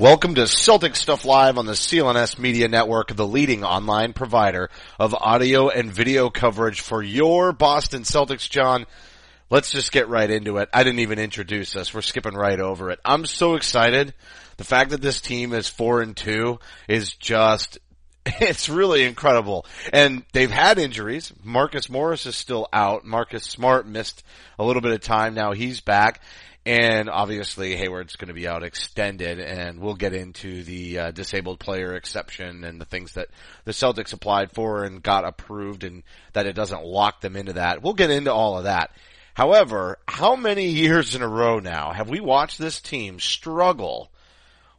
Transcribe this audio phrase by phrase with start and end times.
[0.00, 5.12] Welcome to Celtic Stuff Live on the CLNS Media Network, the leading online provider of
[5.12, 8.86] audio and video coverage for your Boston Celtics, John.
[9.50, 10.70] Let's just get right into it.
[10.72, 11.92] I didn't even introduce us.
[11.92, 12.98] We're skipping right over it.
[13.04, 14.14] I'm so excited.
[14.56, 17.78] The fact that this team is four and two is just,
[18.24, 19.66] it's really incredible.
[19.92, 21.30] And they've had injuries.
[21.44, 23.04] Marcus Morris is still out.
[23.04, 24.24] Marcus Smart missed
[24.58, 25.34] a little bit of time.
[25.34, 26.22] Now he's back.
[26.66, 31.58] And obviously Hayward's going to be out extended and we'll get into the uh, disabled
[31.58, 33.28] player exception and the things that
[33.64, 36.02] the Celtics applied for and got approved and
[36.34, 37.82] that it doesn't lock them into that.
[37.82, 38.90] We'll get into all of that.
[39.32, 44.10] However, how many years in a row now have we watched this team struggle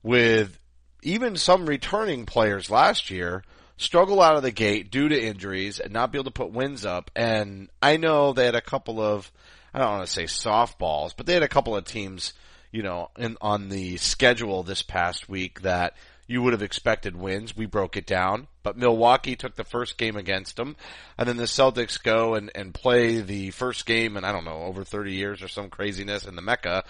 [0.03, 0.59] with
[1.01, 3.43] even some returning players last year
[3.77, 6.85] struggle out of the gate due to injuries and not be able to put wins
[6.85, 7.09] up?
[7.16, 9.31] And I know they had a couple of
[9.73, 12.34] I don't want to say softballs, but they had a couple of teams,
[12.72, 15.95] you know, in, on the schedule this past week that
[16.28, 17.56] you would have expected wins.
[17.56, 20.75] We broke it down, but Milwaukee took the first game against them,
[21.18, 24.63] and then the Celtics go and, and play the first game in, I don't know,
[24.63, 26.84] over 30 years or some craziness in the Mecca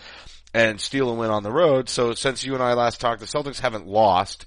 [0.54, 1.90] and steal a win on the road.
[1.90, 4.46] So since you and I last talked, the Celtics haven't lost.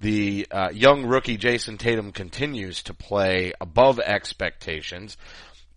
[0.00, 5.16] The uh, young rookie Jayson Tatum continues to play above expectations.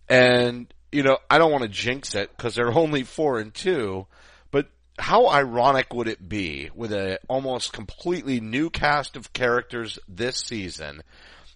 [0.08, 4.06] And you know, I don't want to jinx it because they're only four and two,
[4.50, 4.68] but
[4.98, 11.02] how ironic would it be with a almost completely new cast of characters this season?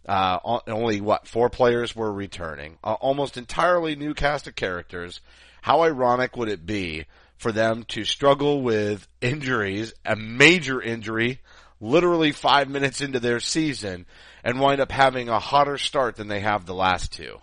[0.07, 5.21] Uh, only what four players were returning, uh, almost entirely new cast of characters.
[5.61, 7.07] How ironic would it be
[7.37, 11.41] for them to struggle with injuries, a major injury,
[11.81, 14.07] literally five minutes into their season,
[14.43, 17.39] and wind up having a hotter start than they have the last two?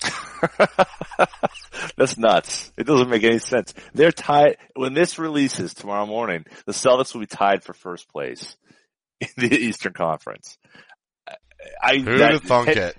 [1.96, 2.72] That's nuts.
[2.76, 3.74] It doesn't make any sense.
[3.94, 8.56] They're tied, when this releases tomorrow morning, the Celtics will be tied for first place
[9.20, 10.58] in the Eastern Conference.
[11.82, 12.96] I, Who'd have thunk ten, it?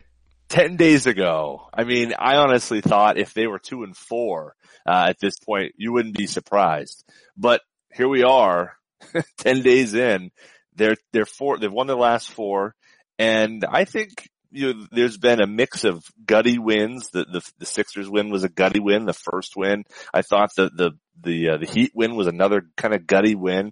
[0.50, 5.08] Ten days ago, I mean, I honestly thought if they were two and four, uh,
[5.10, 7.04] at this point, you wouldn't be surprised.
[7.36, 7.62] But
[7.94, 8.74] here we are,
[9.38, 10.32] ten days in,
[10.76, 12.76] they're, they're four, they've won their last four,
[13.18, 17.10] and I think you know, there's been a mix of gutty wins.
[17.12, 19.06] The, the, the Sixers win was a gutty win.
[19.06, 20.92] The first win, I thought the, the,
[21.22, 23.72] the, uh, the Heat win was another kind of gutty win.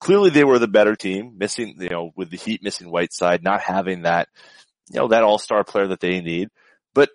[0.00, 3.62] Clearly they were the better team, missing, you know, with the Heat missing Whiteside, not
[3.62, 4.28] having that,
[4.90, 6.48] you know, that all-star player that they need.
[6.94, 7.10] But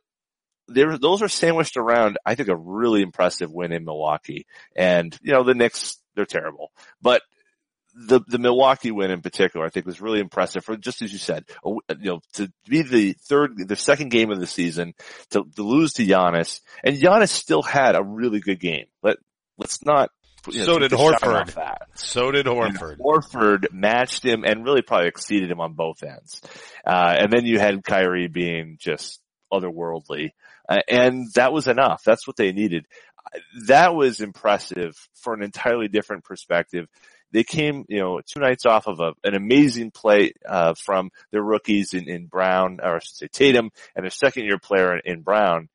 [0.68, 4.46] there, those are sandwiched around, I think a really impressive win in Milwaukee.
[4.76, 6.72] And, you know, the Knicks, they're terrible.
[7.02, 7.22] But
[7.94, 11.19] the the Milwaukee win in particular, I think was really impressive for just as you
[11.19, 14.94] said, you know, to be the third, the second game of the season,
[15.31, 18.85] to, to lose to Giannis, and Giannis still had a really good game.
[19.03, 19.18] Let
[19.57, 20.09] let's not.
[20.50, 21.53] You know, so did Horford.
[21.53, 21.84] That.
[21.94, 22.94] So did Horford.
[22.94, 26.42] And Horford matched him and really probably exceeded him on both ends.
[26.83, 29.21] Uh, and then you had Kyrie being just
[29.54, 30.31] otherworldly,
[30.68, 32.01] uh, and that was enough.
[32.04, 32.88] That's what they needed.
[33.68, 36.88] That was impressive for an entirely different perspective
[37.31, 41.44] they came, you know, two nights off of a, an amazing play uh, from their
[41.44, 45.01] rookies in, in Brown, or I should say Tatum, and their second year player in,
[45.06, 45.69] in Brown,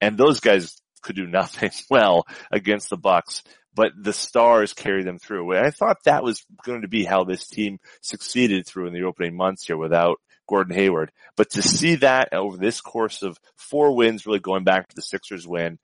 [0.00, 3.42] and those guys could do nothing well against the Bucks.
[3.74, 5.52] But the stars carried them through.
[5.52, 9.04] And I thought that was going to be how this team succeeded through in the
[9.04, 11.10] opening months here without Gordon Hayward.
[11.36, 15.00] But to see that over this course of four wins, really going back to the
[15.00, 15.78] Sixers win,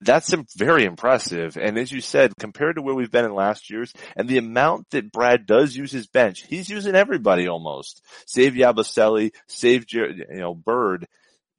[0.00, 1.56] that's very impressive.
[1.56, 4.88] And as you said, compared to where we've been in last year's and the amount
[4.90, 8.02] that Brad does use his bench, he's using everybody almost.
[8.26, 11.06] Save Yabusele, save, you know, Bird.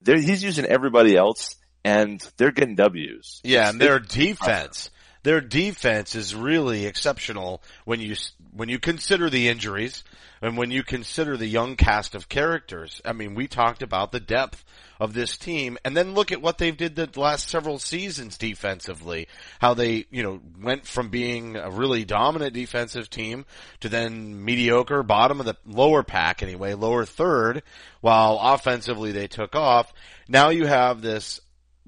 [0.01, 3.41] They're, he's using everybody else and they're getting W's.
[3.43, 4.89] Yeah, It's- and their defense,
[5.23, 8.15] their defense is really exceptional when you
[8.53, 10.03] when you consider the injuries
[10.41, 13.01] and when you consider the young cast of characters.
[13.05, 14.65] I mean, we talked about the depth
[14.99, 19.27] of this team, and then look at what they've did the last several seasons defensively.
[19.59, 23.45] How they, you know, went from being a really dominant defensive team
[23.81, 27.61] to then mediocre, bottom of the lower pack anyway, lower third,
[28.01, 29.93] while offensively they took off.
[30.27, 31.39] Now you have this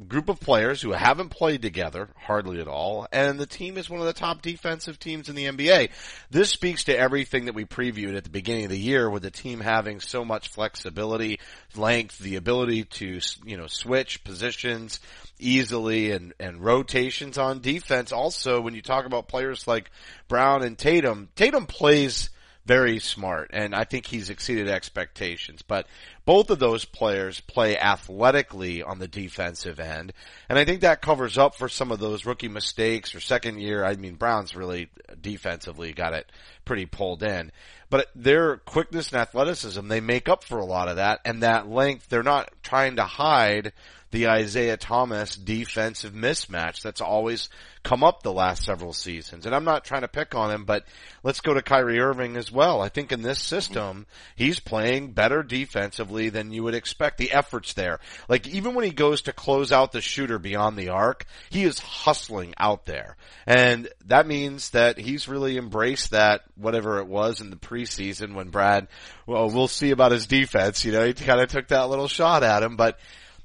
[0.07, 3.99] group of players who haven't played together hardly at all, and the team is one
[3.99, 5.91] of the top defensive teams in the NBA.
[6.31, 9.31] This speaks to everything that we previewed at the beginning of the year with the
[9.31, 11.39] team having so much flexibility,
[11.75, 14.99] length, the ability to, you know, switch positions
[15.39, 18.11] easily and, and rotations on defense.
[18.11, 19.91] Also, when you talk about players like
[20.27, 22.29] Brown and Tatum, Tatum plays
[22.65, 25.61] very smart and I think he's exceeded expectations.
[25.61, 25.87] But
[26.25, 30.13] both of those players play athletically on the defensive end.
[30.47, 33.83] And I think that covers up for some of those rookie mistakes or second year.
[33.83, 34.89] I mean, Brown's really
[35.19, 36.31] defensively got it
[36.63, 37.51] pretty pulled in,
[37.89, 41.69] but their quickness and athleticism, they make up for a lot of that and that
[41.69, 42.07] length.
[42.07, 43.73] They're not trying to hide
[44.13, 47.49] the Isaiah Thomas defensive mismatch that's always
[47.81, 49.47] come up the last several seasons.
[49.47, 50.85] And I'm not trying to pick on him, but
[51.23, 52.79] let's go to Kyrie Irving as well.
[52.79, 54.05] I think in this system,
[54.35, 57.17] he's playing better defensively than you would expect.
[57.17, 57.99] The effort's there.
[58.29, 61.79] Like even when he goes to close out the shooter beyond the arc, he is
[61.79, 63.17] hustling out there.
[63.47, 68.49] And that means that he's really embraced that, whatever it was in the preseason when
[68.49, 68.87] Brad,
[69.25, 70.85] well, we'll see about his defense.
[70.85, 72.99] You know, he kind of took that little shot at him, but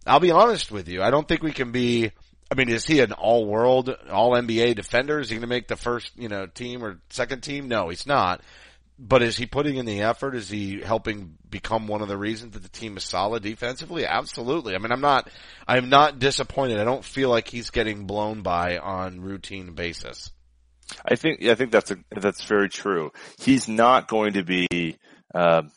[0.08, 1.02] I'll be honest with you.
[1.02, 2.10] I don't think we can be.
[2.50, 5.20] I mean, is he an all-world, all-NBA defender?
[5.20, 7.68] Is he going to make the first, you know, team or second team?
[7.68, 8.40] No, he's not.
[8.98, 10.34] But is he putting in the effort?
[10.34, 14.06] Is he helping become one of the reasons that the team is solid defensively?
[14.06, 14.74] Absolutely.
[14.74, 15.28] I mean, I'm not,
[15.68, 16.80] I'm not disappointed.
[16.80, 20.30] I don't feel like he's getting blown by on routine basis.
[21.04, 23.12] I think I think that's a, that's very true.
[23.38, 24.96] He's not going to be,
[25.34, 25.70] um,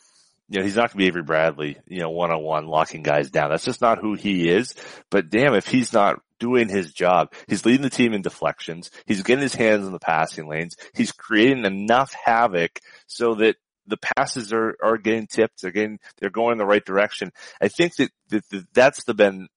[0.51, 3.03] you know, he's not going to be Avery Bradley, you know, one on one locking
[3.03, 3.49] guys down.
[3.49, 4.75] That's just not who he is.
[5.09, 8.91] But damn, if he's not doing his job, he's leading the team in deflections.
[9.05, 10.75] He's getting his hands in the passing lanes.
[10.93, 13.55] He's creating enough havoc so that
[13.87, 15.61] the passes are, are getting tipped.
[15.61, 17.31] They're getting, they're going in the right direction.
[17.61, 19.47] I think that, that, that that's the been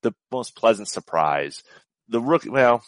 [0.00, 1.62] the most pleasant surprise.
[2.08, 2.82] The rookie, well,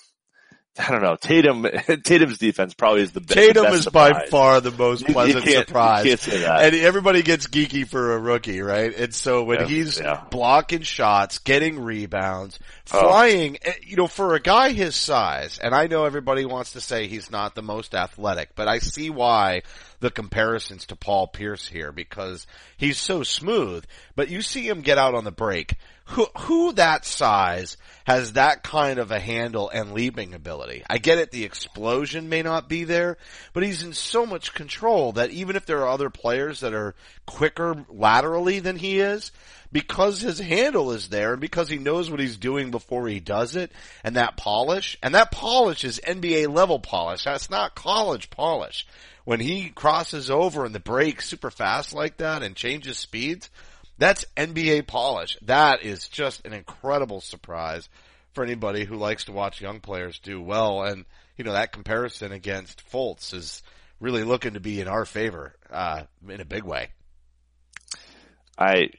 [0.78, 1.16] I don't know.
[1.16, 1.62] Tatum,
[2.04, 3.34] Tatum's defense probably is the best.
[3.34, 6.04] Tatum best is by far the most pleasant surprise.
[6.04, 6.62] can't say that.
[6.64, 8.96] And everybody gets geeky for a rookie, right?
[8.96, 10.22] And so when Yeah, he's yeah.
[10.30, 12.58] blocking shots, getting rebounds,
[12.90, 13.00] Oh.
[13.00, 16.80] flying, eh, you know, for a guy his size, and I know everybody wants to
[16.80, 19.62] say he's not the most athletic, but I see why
[20.02, 22.46] the comparisons to Paul Pierce here because
[22.76, 23.84] he's so smooth,
[24.16, 25.76] but you see him get out on the break.
[26.06, 30.82] Who, who that size has that kind of a handle and leaping ability?
[30.90, 33.16] I get it, the explosion may not be there,
[33.52, 36.96] but he's in so much control that even if there are other players that are
[37.24, 39.30] quicker laterally than he is,
[39.70, 43.54] because his handle is there and because he knows what he's doing before he does
[43.54, 43.70] it
[44.02, 47.22] and that polish, and that polish is NBA level polish.
[47.22, 48.84] That's not college polish.
[49.24, 53.50] When he crosses over in the break super fast like that and changes speeds,
[53.98, 55.38] that's NBA polish.
[55.42, 57.88] That is just an incredible surprise
[58.32, 60.82] for anybody who likes to watch young players do well.
[60.82, 61.04] And,
[61.36, 63.62] you know, that comparison against Fultz is
[64.00, 66.88] really looking to be in our favor, uh, in a big way.
[68.58, 68.90] I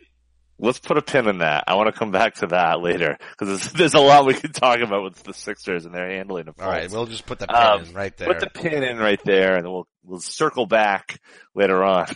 [0.64, 1.66] let's put a pin in that.
[1.68, 4.52] I want to come back to that later because there's, there's a lot we can
[4.52, 6.56] talk about with the Sixers and their handling of.
[6.60, 6.90] All right.
[6.90, 8.28] We'll just put the pin Um, in right there.
[8.28, 11.20] Put the pin in right there, and we'll we'll circle back
[11.54, 12.08] later on.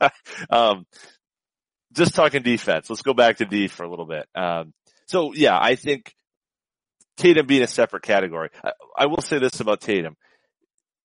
[0.50, 0.86] um,
[1.92, 2.88] just talking defense.
[2.88, 4.26] Let's go back to D for a little bit.
[4.34, 4.72] Um,
[5.06, 6.14] so yeah, I think
[7.16, 8.50] Tatum being a separate category.
[8.64, 10.16] I, I will say this about Tatum.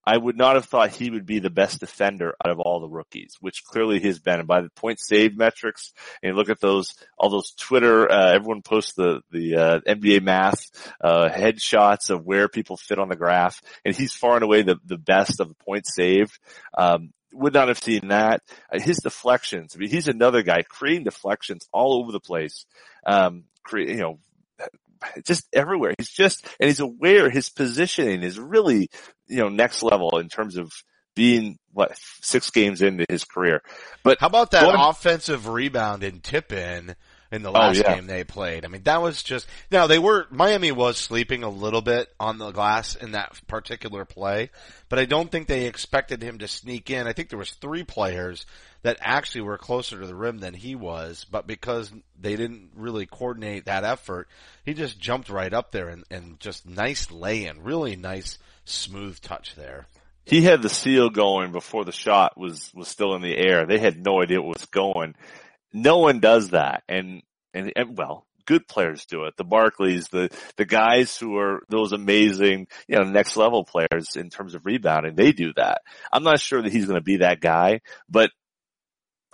[0.07, 2.87] I would not have thought he would be the best defender out of all the
[2.87, 4.39] rookies, which clearly he's been.
[4.39, 5.91] And by the point save metrics,
[6.23, 10.61] and look at those, all those Twitter, uh, everyone posts the, the, uh, NBA math,
[11.03, 13.61] uh, headshots of where people fit on the graph.
[13.83, 16.39] And he's far and away the, the best of the points saved.
[16.77, 18.43] Um, would not have seen that.
[18.73, 22.65] Uh, his deflections, I mean, he's another guy creating deflections all over the place.
[23.05, 24.19] Um, create, you know,
[25.25, 25.93] just everywhere.
[25.97, 28.89] He's just, and he's aware his positioning is really,
[29.27, 30.71] you know, next level in terms of
[31.15, 33.61] being what six games into his career.
[34.03, 36.95] But How about that Going- offensive rebound and tip in
[37.31, 37.95] in the oh, last yeah.
[37.95, 38.65] game they played.
[38.65, 42.37] I mean, that was just, now they were, Miami was sleeping a little bit on
[42.37, 44.49] the glass in that particular play,
[44.89, 47.07] but I don't think they expected him to sneak in.
[47.07, 48.45] I think there was three players
[48.83, 53.05] that actually were closer to the rim than he was, but because they didn't really
[53.05, 54.29] coordinate that effort,
[54.63, 59.55] he just jumped right up there and, and just nice lay-in, really nice smooth touch
[59.55, 59.87] there.
[60.25, 63.65] He had the seal going before the shot was, was still in the air.
[63.65, 65.15] They had no idea what was going.
[65.73, 66.83] No one does that.
[66.87, 67.21] And,
[67.53, 69.35] and, and well, good players do it.
[69.37, 74.29] The Barkleys, the, the guys who are those amazing, you know, next level players in
[74.29, 75.81] terms of rebounding, they do that.
[76.11, 78.31] I'm not sure that he's going to be that guy, but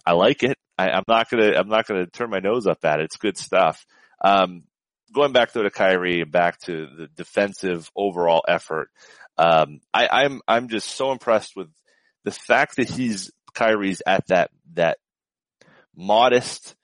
[0.06, 0.58] I like it.
[0.78, 3.06] I, I'm not gonna, I'm not gonna turn my nose up at it.
[3.06, 3.86] It's good stuff.
[4.24, 4.64] Um,
[5.14, 8.90] going back though to Kyrie and back to the defensive overall effort,
[9.38, 11.70] um, I, I'm, I'm just so impressed with
[12.24, 14.98] the fact that he's, Kyrie's at that, that
[15.96, 16.76] modest,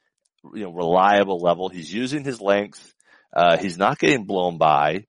[0.54, 1.70] you know, reliable level.
[1.70, 2.94] He's using his length.
[3.36, 5.06] Uh, he's not getting blown by.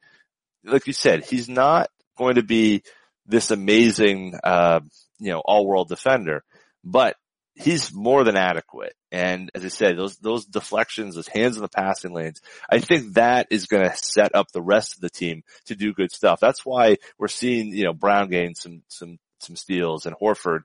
[0.64, 2.82] Like you said, he's not going to be
[3.26, 4.80] this amazing, uh,
[5.18, 6.44] you know, all world defender,
[6.84, 7.16] but
[7.54, 8.94] he's more than adequate.
[9.12, 13.14] And as I said, those, those deflections, those hands in the passing lanes, I think
[13.14, 16.40] that is going to set up the rest of the team to do good stuff.
[16.40, 20.60] That's why we're seeing, you know, Brown gain some, some, some steals and Horford.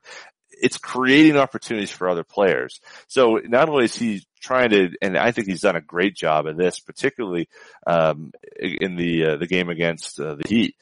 [0.50, 2.80] It's creating opportunities for other players.
[3.08, 6.46] So not only is he trying to, and I think he's done a great job
[6.46, 7.48] of this, particularly,
[7.86, 10.76] um, in the, uh, the game against uh, the Heat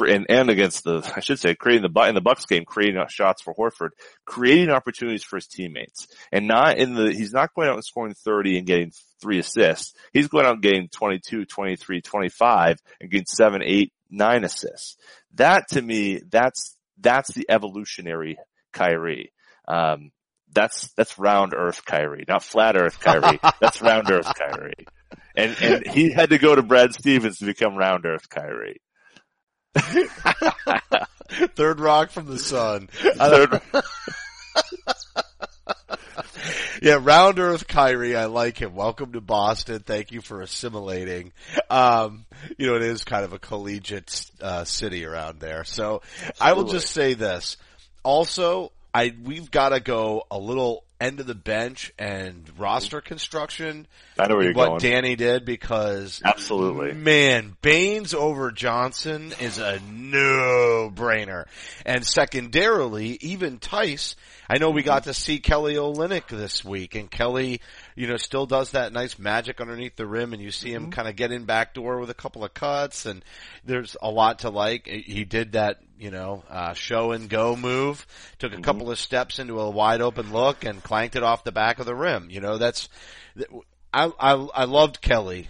[0.00, 3.42] and, and against the, I should say, creating the, in the Bucks game, creating shots
[3.42, 3.90] for Horford,
[4.24, 8.14] creating opportunities for his teammates and not in the, he's not going out and scoring
[8.14, 9.94] 30 and getting three assists.
[10.12, 14.96] He's going out and getting 22, 23, 25 and getting seven, eight, nine assists.
[15.34, 18.38] That to me, that's, that's the evolutionary
[18.72, 19.32] Kyrie.
[19.68, 20.10] Um,
[20.52, 23.40] that's, that's round earth Kyrie, not flat earth Kyrie.
[23.60, 24.86] that's round earth Kyrie.
[25.34, 28.80] And, and he had to go to Brad Stevens to become round earth Kyrie.
[31.54, 32.88] Third rock from the sun.
[32.92, 33.62] Third,
[36.82, 38.74] yeah, round earth Kyrie, I like him.
[38.74, 39.80] Welcome to Boston.
[39.80, 41.32] Thank you for assimilating.
[41.70, 42.26] Um,
[42.58, 45.64] you know, it is kind of a collegiate, uh, city around there.
[45.64, 46.02] So
[46.40, 47.56] I will just say this.
[48.02, 53.86] Also, I, we've gotta go a little end of the bench and roster construction.
[54.18, 54.80] I know where you're what going.
[54.80, 56.92] Danny did because Absolutely.
[56.92, 61.46] man, Baynes over Johnson is a no brainer.
[61.84, 64.14] And secondarily, even Theis,
[64.48, 64.88] I know we mm-hmm.
[64.88, 67.60] got to see Kelly Olynyk this week and Kelly,
[67.96, 70.90] you know, still does that nice magic underneath the rim and you see him mm-hmm.
[70.90, 73.24] kind of get in backdoor with a couple of cuts and
[73.64, 74.86] there's a lot to like.
[74.86, 78.06] He did that, you know, uh, show and go move,
[78.38, 78.62] took a mm-hmm.
[78.62, 81.86] couple of steps into a wide open look and clanked it off the back of
[81.86, 82.28] the rim.
[82.28, 82.90] You know, that's,
[83.94, 85.48] I, I, I loved Kelly,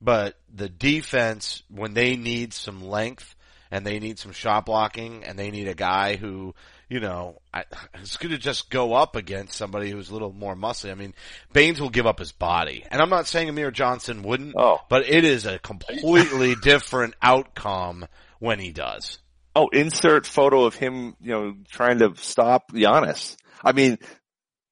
[0.00, 3.34] but the defense, when they need some length
[3.70, 6.54] and they need some shot blocking and they need a guy who,
[6.88, 7.64] you know, I,
[8.00, 10.90] is going to just go up against somebody who's a little more muscly.
[10.90, 11.12] I mean,
[11.52, 12.86] Baynes will give up his body.
[12.90, 14.78] And I'm not saying Amir Johnson wouldn't, Oh.
[14.88, 18.06] but it is a completely different outcome
[18.38, 19.18] when he does.
[19.54, 23.36] Oh, insert photo of him, you know, trying to stop Giannis.
[23.62, 23.98] I mean,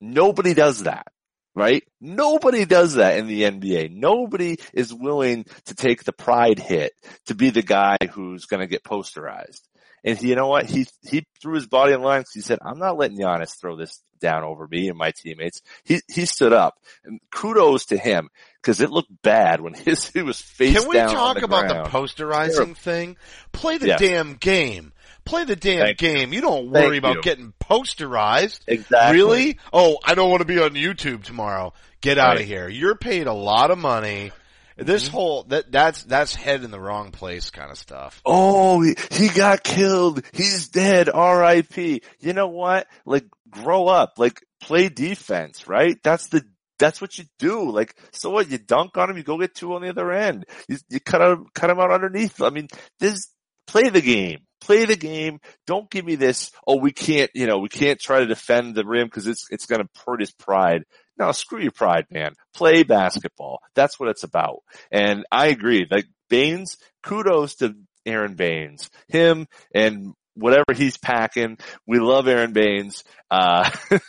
[0.02, 1.06] nobody does that,
[1.54, 1.82] right?
[2.00, 3.90] Nobody does that in the NBA.
[3.92, 6.92] Nobody is willing to take the pride hit
[7.26, 9.61] to be the guy who's going to get posterized.
[10.04, 10.66] And he, you know what?
[10.66, 13.76] He, he threw his body in line because he said, I'm not letting Giannis throw
[13.76, 15.62] this down over me and my teammates.
[15.85, 18.28] He, he stood up and kudos to him
[18.61, 21.68] because it looked bad when his, he was face Can we down talk the about
[21.68, 21.87] ground.
[21.87, 23.16] the posterizing thing?
[23.52, 24.00] Play the Yes.
[24.00, 24.92] damn game.
[25.25, 26.33] Play the damn Thank game.
[26.33, 27.23] You don't Thank worry about you.
[27.23, 28.61] getting posterized.
[28.67, 29.17] Exactly.
[29.17, 29.59] Really?
[29.73, 31.73] Oh, I don't want to be on YouTube tomorrow.
[32.00, 32.69] Get out of here.
[32.69, 34.33] You're paid a lot of money.
[34.76, 35.12] This Mm-hmm.
[35.12, 38.21] whole that that's that's head in the wrong place kind of stuff.
[38.25, 40.23] Oh, he, he got killed.
[40.33, 41.09] He's dead.
[41.11, 42.02] R.I.P.
[42.21, 42.87] You know what?
[43.05, 44.14] Like, grow up.
[44.19, 45.99] Like, play defense, right?
[46.02, 46.43] That's the,
[46.79, 47.71] that's what you do.
[47.71, 48.50] Like, so what?
[48.50, 50.47] You dunk on him, you go get two on the other end.
[50.69, 52.41] You, you cut out, cut him out underneath.
[52.41, 53.29] I mean, this,
[53.67, 54.38] play the game.
[54.62, 55.40] Play the game.
[55.66, 58.85] Don't give me this, oh, we can't, you know, we can't try to defend the
[58.85, 60.85] rim because it's, it's gonna hurt his pride.
[61.19, 62.35] No, screw your pride, man.
[62.54, 63.61] Play basketball.
[63.75, 64.61] That's what it's about.
[64.90, 65.87] And I agree.
[65.90, 67.75] Like Baynes, kudos to
[68.07, 68.88] Aron Baynes.
[69.09, 71.59] Him and whatever he's packing.
[71.87, 73.04] We love Aron Baynes.
[73.31, 73.71] Uh,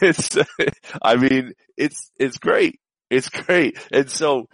[0.00, 0.38] it's,
[1.02, 2.80] I mean, it's, it's great.
[3.10, 3.78] It's great.
[3.92, 4.48] And so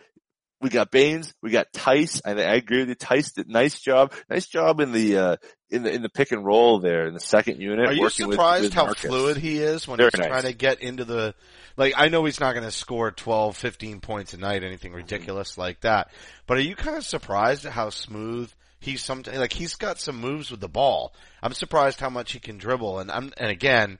[0.61, 2.21] we got Baynes, we got Theis.
[2.25, 2.95] I, I agree with you.
[2.97, 4.12] Theis did nice job.
[4.29, 5.37] Nice job in the, uh,
[5.71, 7.88] in the in the pick and roll there in the second unit.
[7.88, 9.03] Are you working with- surprised with how Marcus.
[9.03, 10.29] fluid he is when Very he's nice.
[10.29, 11.35] trying to get into the,
[11.77, 15.57] like, I know he's not going to score 12, 15 points a night, anything ridiculous
[15.59, 16.11] like that,
[16.47, 18.50] but are you kind of surprised at how smooth
[18.81, 21.12] he's sometimes, like, he's got some moves with the ball.
[21.43, 23.99] I'm surprised how much he can dribble, and I'm, and again,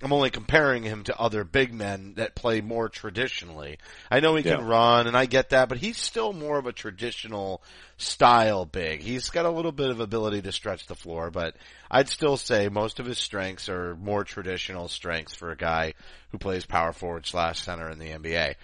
[0.00, 3.78] I'm only comparing him to other big men that play more traditionally.
[4.10, 4.66] I know he can Yeah.
[4.66, 7.62] run, and I get that, but he's still more of a traditional
[7.96, 9.02] style big.
[9.02, 11.56] He's got a little bit of ability to stretch the floor, but
[11.90, 15.94] I'd still say most of his strengths are more traditional strengths for a guy
[16.30, 18.54] who plays power forward slash center in the NBA.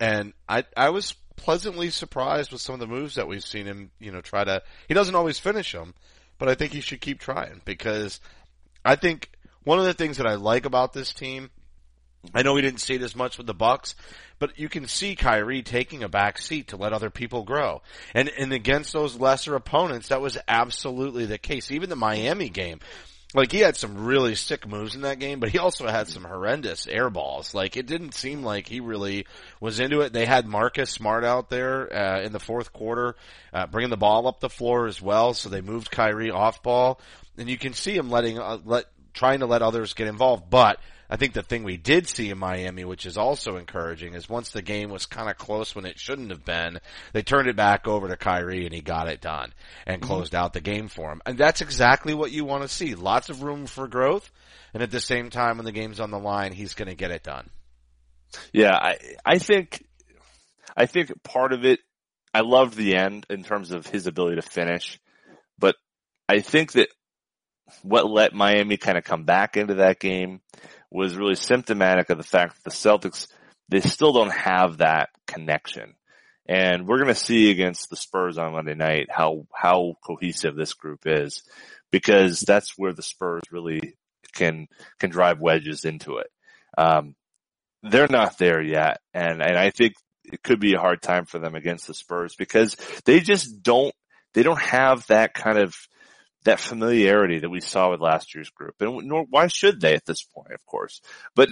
[0.00, 3.90] And I, I was pleasantly surprised with some of the moves that we've seen him,
[4.00, 5.92] you know, try to, he doesn't always finish them,
[6.38, 8.20] but I think he should keep trying because
[8.84, 9.30] I think
[9.68, 11.50] one of the things that I like about this team,
[12.32, 13.96] I know we didn't see as much with the Bucks,
[14.38, 17.82] but you can see Kyrie taking a back seat to let other people grow.
[18.14, 21.70] And and against those lesser opponents, that was absolutely the case.
[21.70, 22.80] Even the Miami game,
[23.34, 26.24] like he had some really sick moves in that game, but he also had some
[26.24, 27.52] horrendous air balls.
[27.52, 29.26] Like it didn't seem like he really
[29.60, 30.14] was into it.
[30.14, 33.16] They had Marcus Smart out there uh, in the fourth quarter,
[33.52, 35.34] uh, bringing the ball up the floor as well.
[35.34, 37.02] So they moved Kyrie off ball,
[37.36, 38.86] and you can see him letting uh, let
[39.18, 40.48] trying to let others get involved.
[40.48, 40.78] But
[41.10, 44.50] I think the thing we did see in Miami, which is also encouraging, is once
[44.50, 46.78] the game was kind of close when it shouldn't have been,
[47.12, 49.52] they turned it back over to Kyrie and he got it done
[49.86, 50.08] and mm-hmm.
[50.08, 51.20] closed out the game for him.
[51.26, 52.94] And that's exactly what you want to see.
[52.94, 54.30] Lots of room for growth.
[54.74, 57.10] And at the same time, when the game's on the line, he's going to get
[57.10, 57.48] it done.
[58.52, 59.82] Yeah, I I think
[60.76, 61.80] I think part of it
[62.34, 65.00] I loved the end in terms of his ability to finish,
[65.58, 65.76] but
[66.28, 66.90] I think that
[67.82, 70.40] what let Miami kind of come back into that game
[70.90, 73.26] was really symptomatic of the fact that the Celtics
[73.68, 75.94] they still don't have that connection.
[76.46, 80.72] And we're going to see against the Spurs on Monday night how how cohesive this
[80.72, 81.42] group is
[81.90, 83.94] because that's where the Spurs really
[84.32, 86.28] can can drive wedges into it.
[86.76, 87.14] Um,
[87.82, 89.94] they're not there yet, and and I think
[90.24, 93.94] it could be a hard time for them against the Spurs because they just don't
[94.34, 95.74] they don't have that kind of
[96.48, 100.06] that familiarity that we saw with last year's group, and nor why should they at
[100.06, 101.02] this point, of course.
[101.34, 101.50] But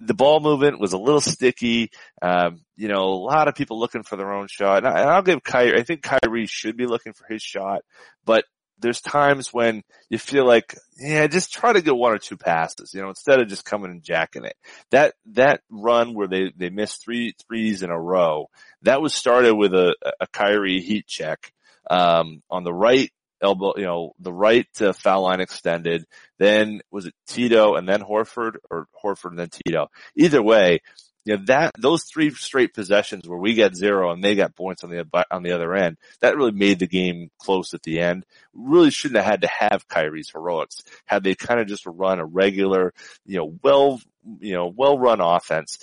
[0.00, 1.90] the ball movement was a little sticky.
[2.20, 4.78] Um, you know, a lot of people looking for their own shot.
[4.78, 7.82] And, I, and I'll give Kyrie, I think Kyrie should be looking for his shot,
[8.24, 8.44] but
[8.78, 12.92] there's times when you feel like, yeah, just try to get one or two passes,
[12.94, 14.56] you know, instead of just coming and jacking it.
[14.90, 18.50] That, that run where they, they missed three threes in a row,
[18.82, 21.52] that was started with a, a Kyrie heat check,
[21.88, 23.10] um, on the right
[23.42, 26.06] elbow, you know, the right uh, foul line extended.
[26.38, 29.88] Then was it Tito and then Horford or Horford and then Tito?
[30.16, 30.80] Either way,
[31.24, 34.84] you know, that, those three straight possessions where we got zero and they got points
[34.84, 38.24] on the, on the other end, that really made the game close at the end.
[38.54, 40.84] Really shouldn't have had to have Kyrie's heroics.
[41.04, 42.94] Had they kind of just run a regular,
[43.24, 44.00] you know, well,
[44.38, 45.78] you know, well run offense,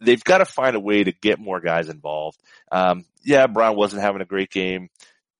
[0.00, 2.38] they've got to find a way to get more guys involved.
[2.70, 4.90] Um, yeah, Brown wasn't having a great game.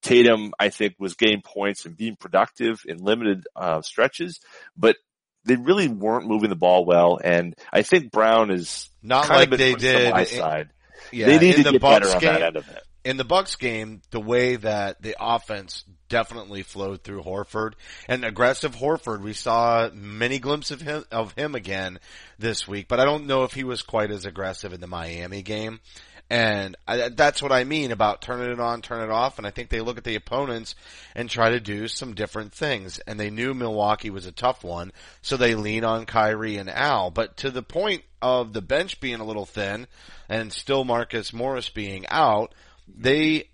[0.03, 4.41] Tatum, I think, was getting points and being productive in limited uh, stretches,
[4.77, 4.97] but
[5.45, 7.19] they really weren't moving the ball well.
[7.23, 10.71] And I think Brown is Not kind like of they did in- side.
[11.13, 12.83] Yeah, they need to the get Bucks better on game, that end of it.
[13.05, 17.73] in the Bucks game, the way that the offense definitely flowed through Horford
[18.09, 21.99] and aggressive Horford, we saw many glimpses of him of him again
[22.39, 22.89] this week.
[22.89, 25.81] But I don't know if he was quite as aggressive in the Miami game.
[26.29, 29.39] And I, that's what I mean about turning it on, turn it off.
[29.39, 30.75] And I think they look at the opponents
[31.15, 32.99] and try to do some different things.
[32.99, 37.11] And they knew Milwaukee was a tough one, so they lean on Kyrie and Al.
[37.11, 39.87] But to the point of the bench being a little thin
[40.29, 42.53] and still Marcus Morris being out,
[42.89, 43.49] they,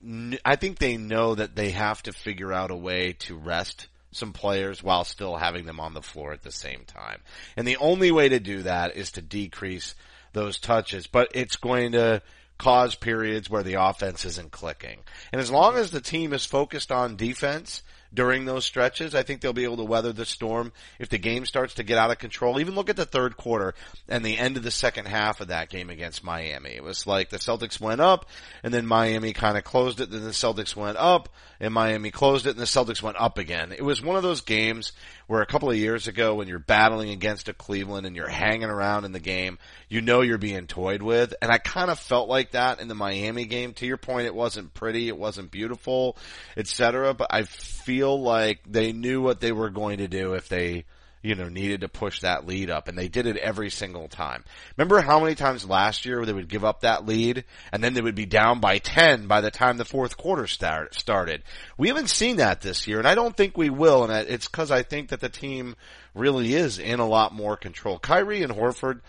[0.45, 4.33] I think they know that they have to figure out a way to rest some
[4.33, 7.21] players while still having them on the floor at the same time.
[7.57, 9.95] And the only way to do that is to decrease
[10.33, 12.23] those touches, but it's going to
[12.63, 15.01] cause periods where the offense isn't clicking.
[15.33, 17.83] And as long as the team is focused on defense
[18.15, 20.71] during those stretches, I think they'll be able to weather the storm
[21.01, 22.61] if the game starts to get out of control.
[22.61, 23.75] Even look at the third quarter
[24.09, 26.71] and the end of the second half of that game against Miami.
[26.71, 28.27] It was like the Celtics went up
[28.63, 32.47] and then Miami kind of closed it, then the Celtics went up and Miami closed
[32.47, 33.73] it and the Celtics went up again.
[33.73, 34.93] It was one of those games
[35.33, 38.69] where a couple of years ago when you're battling against a Cleveland and you're hanging
[38.69, 39.57] around in the game,
[39.89, 41.33] you know you're being toyed with.
[41.41, 43.73] And I kind of felt like that in the Miami game.
[43.73, 46.19] To your point, it wasn't pretty, it wasn't beautiful,
[46.55, 47.15] etc.
[47.15, 50.85] But I feel like they knew what they were going to do if they
[51.23, 54.45] you know, needed to push that lead up and they did it every single time.
[54.77, 58.01] Remember how many times last year they would give up that lead and then they
[58.01, 61.43] would be down by 10 by the time the fourth quarter start, started.
[61.79, 64.71] We haven't seen that this year and I don't think we will and it's cause
[64.71, 65.77] I think that the team
[66.15, 67.99] really is in a lot more control.
[67.99, 69.01] Kyrie and Horford,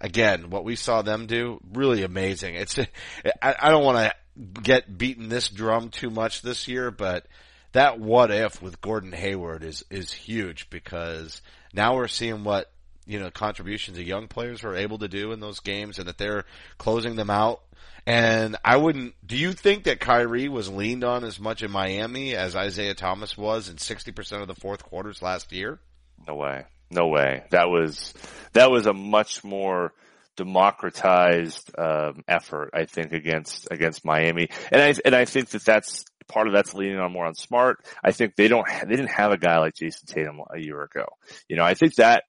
[0.00, 2.56] again, what we saw them do, really amazing.
[2.56, 2.78] It's,
[3.42, 4.14] I, I don't want to
[4.62, 7.26] get beaten this drum too much this year, but
[7.72, 11.40] that what if with Gordon Hayward is, is huge because
[11.72, 12.70] now we're seeing what,
[13.06, 16.18] you know, contributions of young players are able to do in those games and that
[16.18, 16.44] they're
[16.78, 17.62] closing them out.
[18.06, 22.34] And I wouldn't, do you think that Kyrie was leaned on as much in Miami
[22.34, 25.78] as Isaiah Thomas was in 60% of the fourth quarters last year?
[26.26, 26.64] No way.
[26.90, 27.44] No way.
[27.50, 28.14] That was,
[28.52, 29.92] that was a much more
[30.36, 34.48] democratized, um, effort, I think, against, against Miami.
[34.72, 37.84] And I, and I think that that's, part of that's leaning on more on smart.
[38.02, 41.06] I think they don't, they didn't have a guy like Jayson Tatum a year ago.
[41.48, 42.24] You know, I think that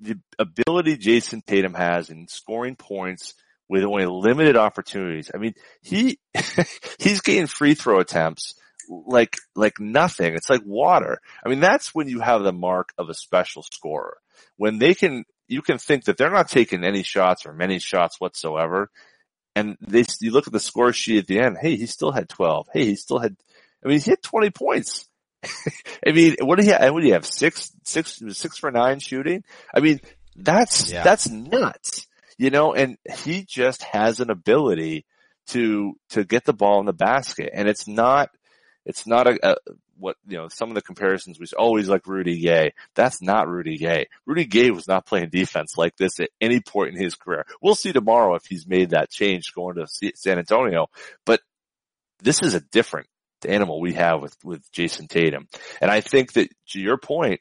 [0.00, 3.34] the ability Jayson Tatum has in scoring points
[3.68, 5.30] with only limited opportunities.
[5.32, 6.18] I mean, he,
[6.98, 8.54] he's getting free throw attempts
[8.88, 10.34] like, like nothing.
[10.34, 11.20] It's like water.
[11.44, 14.16] I mean, that's when you have the mark of a special scorer.
[14.56, 18.20] When they can, you can think that they're not taking any shots or many shots
[18.20, 18.90] whatsoever
[19.54, 21.56] and they, you look at the score sheet at the end.
[21.60, 22.68] Hey, he still had 12.
[22.72, 23.36] Hey, he still had,
[23.84, 25.08] I mean, he hit 20 points.
[26.06, 26.92] I mean, what did he have?
[26.92, 27.26] What do you have?
[27.26, 29.42] Six, six, six for nine shooting?
[29.74, 30.00] I mean,
[30.36, 31.02] that's, Yeah.
[31.02, 32.06] that's nuts,
[32.38, 35.06] you know, and he just has an ability
[35.48, 38.30] to, to get the ball in the basket and it's not,
[38.86, 39.56] it's not a, a
[40.00, 42.72] what, you know, some of the comparisons we always like Rudy Gay.
[42.94, 44.06] That's not Rudy Gay.
[44.26, 47.44] Rudy Gay was not playing defense like this at any point in his career.
[47.60, 50.88] We'll see tomorrow if he's made that change going to San Antonio,
[51.24, 51.40] but
[52.22, 53.06] this is a different
[53.46, 55.48] animal we have with, with Jayson Tatum.
[55.80, 57.40] And I think that to your point,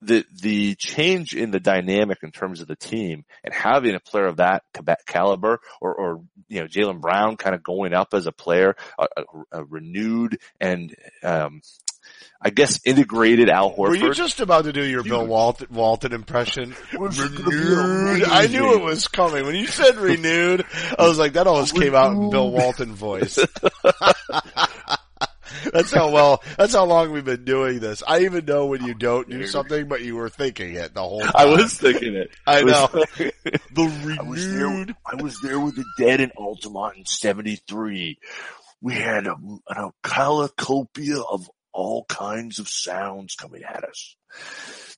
[0.00, 4.26] the, the change in the dynamic in terms of the team and having a player
[4.26, 4.62] of that
[5.06, 9.06] caliber or, or, you know, Jaylen Brown kind of going up as a player, a,
[9.16, 11.62] a, a renewed and, um,
[12.40, 13.88] I guess integrated Al Horford.
[13.88, 16.74] Were you just about to do your Bill Walton, Walton impression?
[16.94, 18.24] Was it gonna be Renewed.
[18.28, 19.44] I knew it was coming.
[19.44, 20.64] When you said renewed,
[20.96, 23.38] I was like, that almost came out in Bill Walton voice.
[25.72, 28.02] that's how well, that's how long we've been doing this.
[28.06, 31.20] I even know when you don't do something, but you were thinking it the whole
[31.20, 31.32] time.
[31.34, 32.30] I was thinking it.
[32.46, 32.88] I It know.
[33.72, 34.66] The I was there.
[34.66, 34.94] renewed.
[35.06, 38.18] I was there with the dead in Altamont in '73.
[38.80, 39.34] We had a,
[39.68, 44.14] a calicopia of all kinds of sounds coming at us.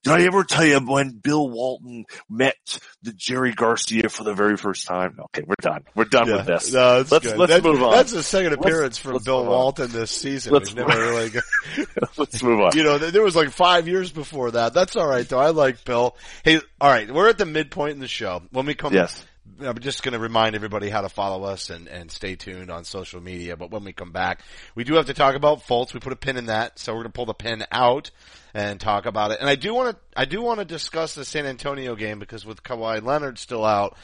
[0.03, 2.57] Did I ever tell you when Bill Walton met
[3.03, 5.19] the Jerry Garcia for the very first time?
[5.27, 5.85] Okay, we're done.
[5.95, 6.37] We're done Yeah.
[6.39, 6.73] with this.
[6.73, 7.37] No, let's good.
[7.39, 7.93] let's That- move on.
[7.93, 9.45] That's the second Let's- appearance from let's Bill.
[9.45, 10.53] Walton this season.
[10.55, 12.71] Let's never move- really let's move on.
[12.77, 14.73] You know, there was like five years before that.
[14.75, 15.39] That's all right though.
[15.39, 16.17] I like Bill.
[16.45, 18.43] Hey, all right, we're at the midpoint in the show.
[18.51, 19.25] When we come, Yes.
[19.63, 22.85] I'm just going to remind everybody how to follow us and, and stay tuned on
[22.85, 23.57] social media.
[23.57, 24.43] But when we come back,
[24.75, 25.95] we do have to talk about Fultz.
[25.95, 28.11] We put a pin in that, so we're going to pull the pin out
[28.55, 29.41] and talk about it.
[29.41, 32.45] And I do want to, I do want to discuss the San Antonio game because
[32.45, 33.97] with Kawhi Leonard still out,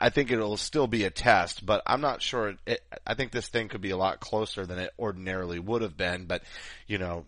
[0.00, 2.54] I think it'll still be a test, but I'm not sure.
[2.66, 5.96] It, I think this thing could be a lot closer than it ordinarily would have
[5.96, 6.24] been.
[6.26, 6.42] But
[6.86, 7.26] you know,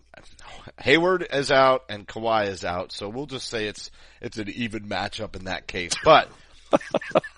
[0.79, 3.89] Hayward is out and Kawhi is out, so we'll just say it's
[4.21, 5.93] it's an even matchup in that case.
[6.03, 6.29] But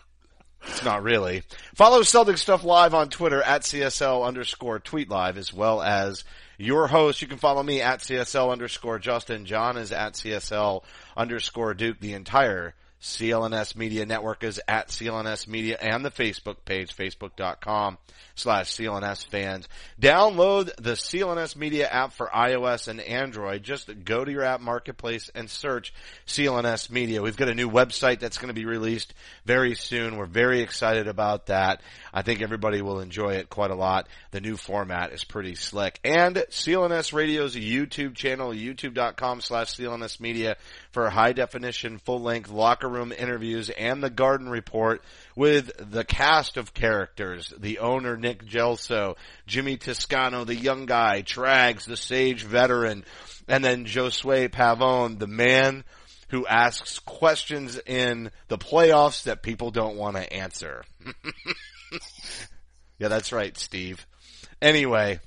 [0.67, 1.43] it's not really.
[1.75, 6.23] Follow Celtic Stuff Live on Twitter at CSL underscore tweet live as well as
[6.57, 7.21] your host.
[7.21, 9.45] You can follow me at CSL underscore Justin.
[9.45, 10.83] John is at CSL
[11.15, 11.99] underscore Duke.
[11.99, 17.97] The entire CLNS Media Network is at CLNS Media and the Facebook page, facebook.com
[18.35, 19.67] slash CLNS fans.
[20.01, 23.63] Download the CLNS Media app for iOS and Android.
[23.63, 25.93] Just go to your app marketplace and search
[26.27, 27.21] CLNS Media.
[27.21, 29.13] We've got a new website that's going to be released
[29.45, 30.17] very soon.
[30.17, 31.81] We're very excited about that.
[32.13, 34.07] I think everybody will enjoy it quite a lot.
[34.31, 35.99] The new format is pretty slick.
[36.03, 40.57] And CLNS Radio's YouTube channel, youtube.com slash CLNS Media
[40.91, 45.01] for high definition, full length locker room interviews and the garden report
[45.35, 49.15] with the cast of characters, the owner Nick Gelso,
[49.47, 53.05] Jimmy Toscano, the young guy, Trags, the sage veteran,
[53.47, 55.83] and then Josue Pavone, the man
[56.29, 60.83] who asks questions in the playoffs that people don't want to answer.
[62.99, 64.05] yeah, that's right, Steve.
[64.61, 65.19] Anyway,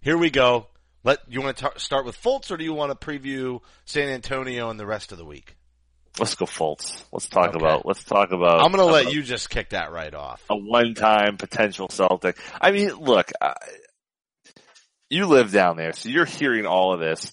[0.00, 0.68] here we go.
[1.04, 4.70] Let you want to start with Fultz, or do you want to preview San Antonio
[4.70, 5.56] and the rest of the week?
[6.18, 7.04] Let's go Fultz.
[7.12, 7.58] Let's talk Okay.
[7.58, 8.60] about, let's talk about.
[8.60, 10.42] I'm going to let you just kick that right off.
[10.48, 12.38] A one-time potential Celtic.
[12.60, 13.54] I mean, look, I,
[15.10, 17.32] you live down there, so you're hearing all of this.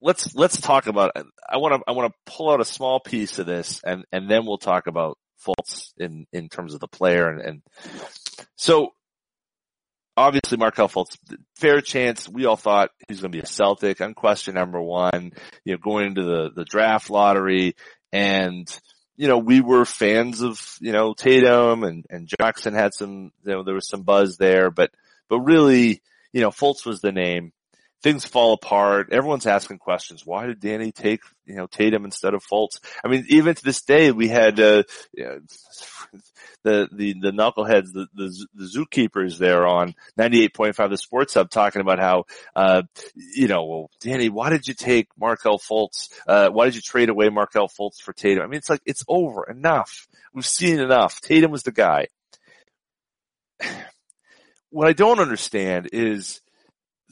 [0.00, 1.12] let's let's talk about.
[1.48, 4.30] I want to I want to pull out a small piece of this, and and
[4.30, 7.62] then we'll talk about Fultz in in terms of the player and, and
[8.56, 8.90] so
[10.16, 11.16] obviously Markelle Fultz,
[11.56, 12.28] fair chance.
[12.28, 15.32] We all thought he's going to be a Celtic, unquestioned number one,
[15.64, 17.74] you know, going into the, the draft lottery.
[18.12, 18.68] And,
[19.16, 23.52] you know, we were fans of, you know, Tatum and, and Jackson had some, you
[23.52, 24.90] know, there was some buzz there, but,
[25.28, 27.52] but really, you know, Fultz was the name.
[28.02, 29.12] Things fall apart.
[29.12, 30.26] Everyone's asking questions.
[30.26, 32.80] Why did Danny take, you know, Tatum instead of Fultz?
[33.04, 35.40] I mean, even to this day, we had, uh, you know,
[36.64, 41.80] the, the, the knuckleheads, the, the, the zookeepers there on 98.5 the sports hub talking
[41.80, 42.24] about how,
[42.56, 42.82] uh,
[43.14, 46.08] you know, well, Danny, why did you take Markelle Fultz?
[46.26, 48.42] Uh, why did you trade away Markelle Fultz for Tatum?
[48.42, 49.44] I mean, it's like, it's over.
[49.48, 50.08] Enough.
[50.34, 51.20] We've seen enough.
[51.20, 52.08] Tatum was the guy.
[54.74, 56.40] What I don't understand is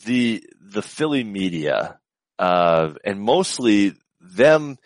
[0.05, 1.99] the, the Philly media,
[2.39, 4.79] uh, and mostly them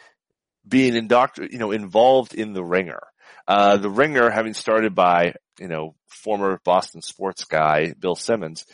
[0.67, 3.03] being indoctr- you know, involved in the ringer.
[3.47, 8.65] Uh, the ringer having started by, you know, former Boston sports guy, Bill Simmons,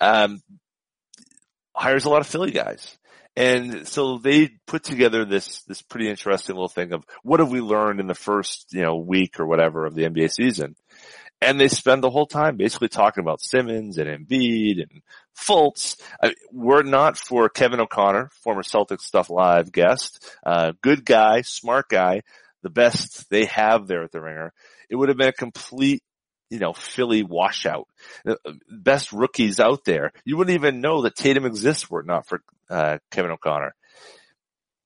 [0.00, 0.40] um,
[1.74, 2.96] hires a lot of Philly guys.
[3.36, 7.60] And so they put together this, this pretty interesting little thing of what have we
[7.60, 10.76] learned in the first, you know, week or whatever of the NBA season.
[11.42, 15.02] And they spend the whole time basically talking about Simmons and Embiid and
[15.38, 15.98] Fultz.
[16.22, 21.88] I, were not for Kevin O'Connor, former Celtics Stuff Live guest, uh, good guy, smart
[21.88, 22.22] guy,
[22.62, 24.52] the best they have there at the ringer,
[24.88, 26.02] it would have been a complete,
[26.50, 27.88] you know, Philly washout.
[28.68, 30.12] Best rookies out there.
[30.24, 33.74] You wouldn't even know that Tatum exists were it not for, uh, Kevin O'Connor.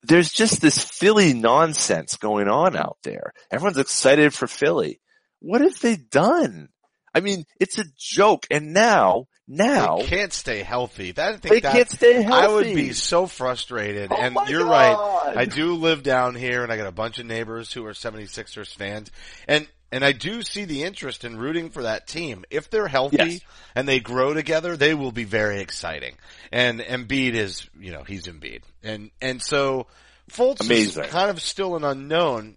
[0.02, 3.32] There's just this Philly nonsense going on out there.
[3.50, 5.00] Everyone's excited for Philly.
[5.44, 6.70] What have they done?
[7.14, 8.46] I mean, it's a joke.
[8.50, 11.12] And now, now they can't stay healthy.
[11.12, 12.46] That, I think they that, can't stay healthy.
[12.46, 14.10] I would be so frustrated.
[14.10, 15.26] Oh and you're God.
[15.26, 15.36] right.
[15.36, 18.74] I do live down here and I got a bunch of neighbors who are 76ers
[18.74, 19.10] fans.
[19.46, 22.44] And, and I do see the interest in rooting for that team.
[22.50, 23.40] If they're healthy Yes.
[23.76, 26.16] and they grow together, they will be very exciting.
[26.50, 28.62] And Embiid is, you know, he's Embiid.
[28.82, 29.86] And, and so
[30.30, 31.04] Fultz Amazing.
[31.04, 32.56] is kind of still an unknown.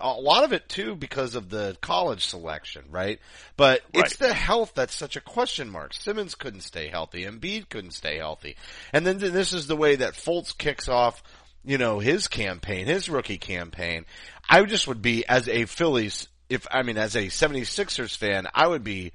[0.00, 3.20] A lot of it too because of the college selection, right?
[3.56, 5.94] But it's the health that's such a question mark.
[5.94, 7.24] Simmons couldn't stay healthy.
[7.24, 8.56] Embiid couldn't stay healthy.
[8.92, 11.22] And then this is the way that Fultz kicks off,
[11.64, 14.06] you know, his campaign, his rookie campaign.
[14.48, 18.66] I just would be, as a Phillies, if, I mean, as a 76ers fan, I
[18.66, 19.12] would be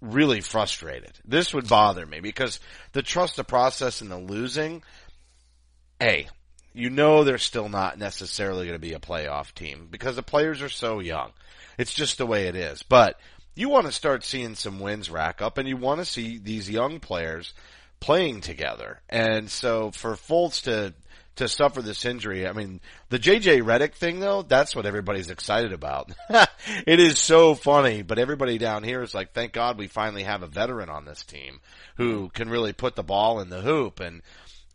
[0.00, 1.12] really frustrated.
[1.24, 2.60] This would bother me because
[2.92, 4.82] the trust the process and the losing,
[5.98, 6.28] hey,
[6.76, 10.60] you know they're still not necessarily going to be a playoff team because the players
[10.60, 11.32] are so young.
[11.78, 12.82] It's just the way it is.
[12.82, 13.18] But
[13.54, 16.70] you want to start seeing some wins rack up and you want to see these
[16.70, 17.54] young players
[17.98, 19.00] playing together.
[19.08, 20.94] And so for Fultz to
[21.36, 25.72] to suffer this injury, I mean, the JJ Redick thing though, that's what everybody's excited
[25.72, 26.10] about.
[26.86, 30.42] it is so funny, but everybody down here is like, thank God we finally have
[30.42, 31.60] a veteran on this team
[31.96, 34.22] who can really put the ball in the hoop and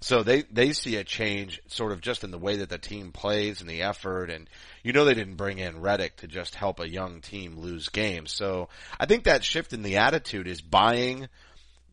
[0.02, 3.12] so they, they see a change sort of just in the way that the team
[3.12, 4.50] plays and the effort and
[4.84, 8.32] you know they didn't bring in Redick to just help a young team lose games.
[8.32, 11.30] So I think that shift in the attitude is buying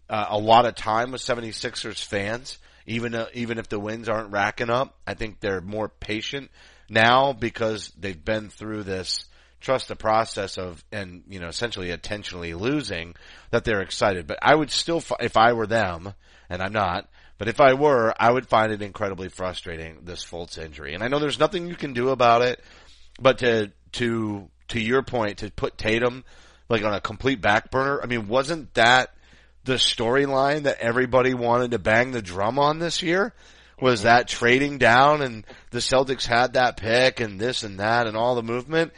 [0.09, 4.33] uh, a lot of time with 76ers fans, even, uh, even if the wins aren't
[4.33, 4.97] racking up.
[5.07, 6.51] I think they're more patient
[6.89, 9.27] now because they've been through this
[9.61, 13.15] trust the process of, and, you know, essentially intentionally losing
[13.51, 14.27] that they're excited.
[14.27, 16.15] But I would still, if I were them,
[16.49, 17.09] and I'm not,
[17.39, 20.95] but if I were, I would find it incredibly frustrating, this Fultz injury.
[20.95, 22.61] And I know there's nothing you can do about it,
[23.21, 26.25] but to, to, to your point, to put Tatum
[26.69, 29.15] like on a complete back burner, I mean, wasn't that
[29.65, 33.33] the storyline that everybody wanted to bang the drum on this year?
[33.81, 38.17] Was that trading down and the Celtics had that pick and this and that and
[38.17, 38.93] all the movement?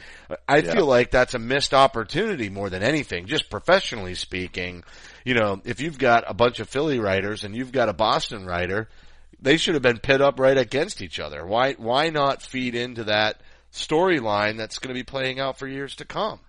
[0.47, 0.73] I Yeah.
[0.73, 4.83] feel like that's a missed opportunity more than anything, just professionally speaking.
[5.23, 8.45] You know, if you've got a bunch of Philly writers and you've got a Boston
[8.45, 8.89] writer,
[9.39, 11.45] they should have been pit up right against each other.
[11.45, 15.95] Why, why not feed into that storyline that's going to be playing out for years
[15.97, 16.39] to come?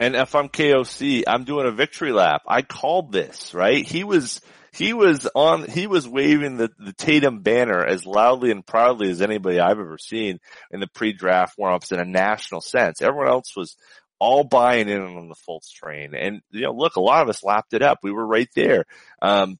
[0.00, 2.42] And if I'm KOC, I'm doing a victory lap.
[2.48, 3.86] I called this, right?
[3.86, 4.40] He was,
[4.72, 9.22] he was on, he was waving the, the Tatum banner as loudly and proudly as
[9.22, 10.40] anybody I've ever seen
[10.72, 13.00] in the pre-draft warm-ups in a national sense.
[13.00, 13.76] Everyone else was
[14.22, 16.14] all buying in on the Fultz train.
[16.14, 17.98] And, you know, look, a lot of us lapped it up.
[18.04, 18.84] We were right there.
[19.20, 19.58] Um,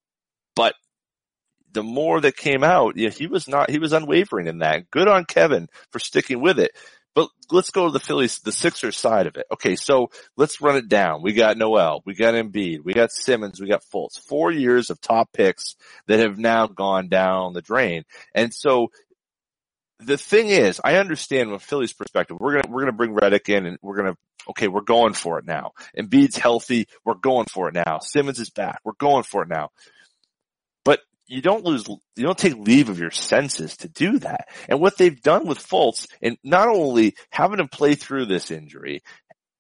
[0.55, 0.75] but
[1.73, 4.89] the more that came out, you know, he was not, he was unwavering in that.
[4.93, 6.71] Good on Kevin for sticking with it.
[7.13, 9.47] But let's go to the Phillies, the Sixers side of it.
[9.53, 11.23] Okay, so let's run it down.
[11.23, 14.17] We got Noel, we got Embiid, we got Simmons, we got Fultz.
[14.19, 15.75] Four years of top picks
[16.07, 18.05] that have now gone down the drain.
[18.33, 18.93] And so
[19.99, 23.67] the thing is, I understand from Philly's perspective, we're gonna, we're gonna bring Redick in
[23.67, 24.17] and we're gonna,
[24.51, 25.73] okay, we're going for it now.
[25.99, 27.99] Embiid's healthy, we're going for it now.
[28.01, 29.71] Simmons is back, we're going for it now.
[30.85, 34.49] But you don't lose, you don't take leave of your senses to do that.
[34.69, 39.03] And what they've done with Fultz and not only having him play through this injury,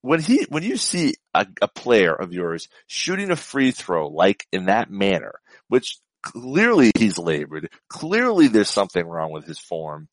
[0.02, 4.46] when he, when you see a, a player of yours shooting a free throw like
[4.52, 5.34] in that manner,
[5.68, 10.08] which clearly he's labored, clearly there's something wrong with his form,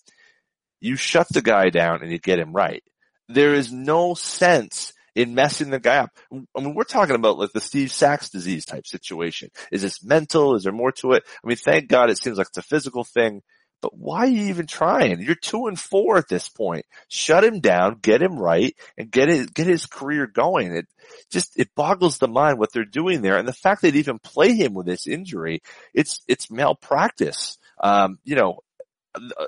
[0.80, 2.84] you shut the guy down and you get him right.
[3.30, 6.12] There is no sense in messing the guy up.
[6.32, 9.50] I mean, we're talking about like the Steve Sax disease type situation.
[9.72, 10.56] Is this mental?
[10.56, 11.24] Is there more to it?
[11.44, 13.42] I mean, thank God it seems like it's a physical thing,
[13.82, 15.22] but why are you even trying?
[15.22, 16.86] You're two and four at this point.
[17.08, 20.74] Shut him down, get him right, and get his, get his career going.
[20.74, 20.88] It
[21.32, 23.38] just, it boggles the mind what they're doing there.
[23.38, 25.62] And the fact they'd even play him with this injury,
[25.94, 27.58] it's, it's malpractice.
[27.82, 28.60] Um, you know,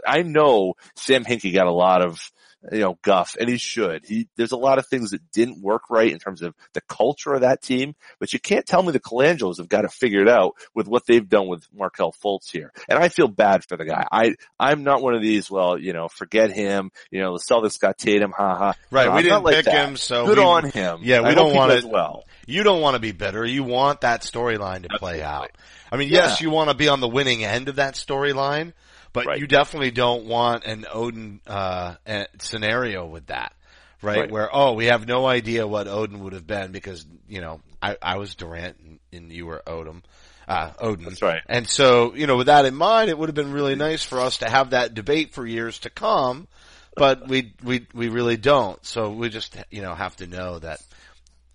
[0.08, 2.32] I know Sam Hinkie got a lot of,
[2.72, 4.06] you know, guff and he should.
[4.06, 7.34] He, there's a lot of things that didn't work right in terms of the culture
[7.34, 10.12] of that team, but you can't tell me the Colangelos have got to figure it
[10.12, 12.72] figured out with what they've done with Markelle Fultz here.
[12.90, 14.06] And I feel bad for the guy.
[14.12, 17.80] I, I'm not one of these, well, you know, forget him, you know, the Celtics
[17.80, 18.74] got Tatum, haha.
[18.92, 19.88] Right, No, we I'm didn't like pick that.
[19.88, 21.00] him, so good we- on him.
[21.02, 22.26] Yeah, we I don't want it- well.
[22.46, 23.46] You don't want to be bitter.
[23.46, 25.52] You want that storyline to play out.
[25.92, 26.48] I mean, yes, Yeah.
[26.48, 28.74] you want to be on the winning end of that storyline,
[29.14, 29.40] but Right.
[29.40, 31.96] you definitely don't want an Oden uh,
[32.40, 33.54] scenario with that,
[34.02, 34.22] right?
[34.22, 34.32] Right.
[34.32, 37.98] Where oh, we have no idea what Oden would have been because you know I,
[38.02, 40.04] I was Durant and, and you were Oden.
[40.48, 41.06] Uh, Oden.
[41.06, 41.42] That's right.
[41.48, 44.20] And so, you know, with that in mind, it would have been really nice for
[44.20, 46.48] us to have that debate for years to come,
[46.96, 48.84] but we, we, we really don't.
[48.86, 50.82] So we just, you know, have to know that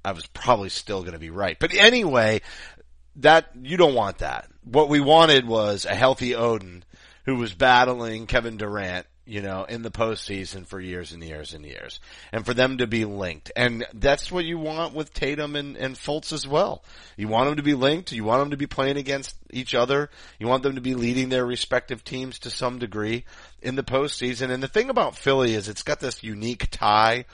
[0.03, 1.59] I was probably still going to be right.
[1.59, 2.41] But anyway,
[3.17, 4.49] that you don't want that.
[4.65, 6.83] What we wanted was a healthy Oden
[7.27, 11.65] who was battling Kevin Durant, you know, in the postseason for years and years and
[11.65, 11.99] years,
[12.33, 13.51] and for them to be linked.
[13.57, 16.85] And that's what you want with Tatum and, and Fultz as well.
[17.17, 18.13] You want them to be linked.
[18.13, 20.09] You want them to be playing against each other.
[20.39, 23.25] You want them to be leading their respective teams to some degree
[23.61, 24.51] in the postseason.
[24.51, 27.25] And the thing about Philly is it's got this unique tie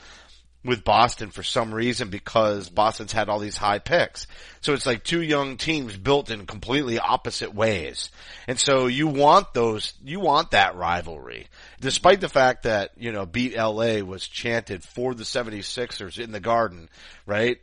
[0.64, 4.26] with Boston for some reason because Boston's had all these high picks.
[4.60, 8.10] So it's like two young teams built in completely opposite ways.
[8.46, 11.48] And so you want those, you want that rivalry.
[11.80, 16.38] Despite the fact that, you know, beat LA was chanted for the 76ers in the
[16.38, 16.88] garden,
[17.26, 17.58] right?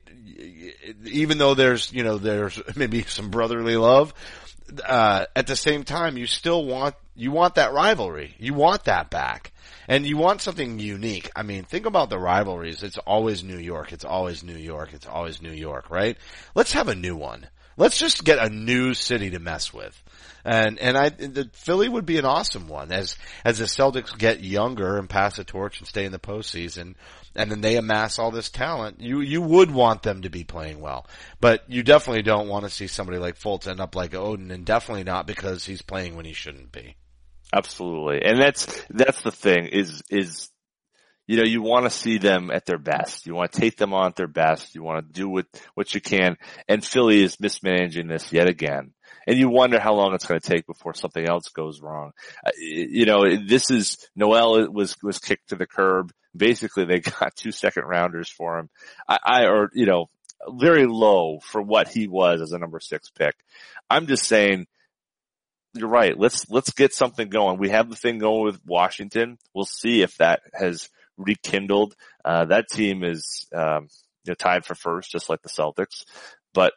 [1.06, 4.14] Even though there's, you know, there's maybe some brotherly love,
[4.86, 8.36] uh, at the same time, you still want, you want that rivalry.
[8.40, 9.52] You want that back.
[9.88, 11.30] And you want something unique.
[11.36, 12.84] I mean, think about the rivalries.
[12.84, 13.92] It's always New York.
[13.92, 14.94] It's always New York.
[14.94, 16.18] It's always New York, right?
[16.54, 17.48] Let's have a new one.
[17.76, 20.04] Let's just get a new city to mess with.
[20.46, 24.44] And, and I, the Philly would be an awesome one as, as the Celtics get
[24.44, 26.96] younger and pass the torch and stay in the postseason
[27.40, 29.00] and then they amass all this talent.
[29.00, 31.08] You, you would want them to be playing well,
[31.40, 34.66] but you definitely don't want to see somebody like Fultz end up like Oden and
[34.66, 36.98] definitely not because he's playing when he shouldn't be.
[37.54, 38.22] Absolutely.
[38.24, 40.50] And that's, that's the thing is, is,
[41.28, 43.26] you know, you want to see them at their best.
[43.26, 44.76] You want to take them on at their best.
[44.76, 46.38] You want to do what, what you can.
[46.68, 48.92] And Philly is mismanaging this yet again.
[49.26, 52.12] And you wonder how long it's going to take before something else goes wrong.
[52.46, 56.12] Uh, you know, this is, Noel was, was kicked to the curb.
[56.36, 58.70] Basically they got two second rounders for him.
[59.08, 60.08] I, I, or, you know,
[60.50, 63.36] very low for what he was as a number six pick.
[63.90, 64.68] I'm just saying,
[65.74, 66.18] you're right.
[66.18, 67.60] Let's let's get something going.
[67.60, 69.38] We have the thing going with Washington.
[69.54, 71.96] We'll see if that has rekindled.
[72.26, 73.88] Uh, that team is um,
[74.24, 76.06] you know, tied for first, just like the Celtics.
[76.54, 76.74] But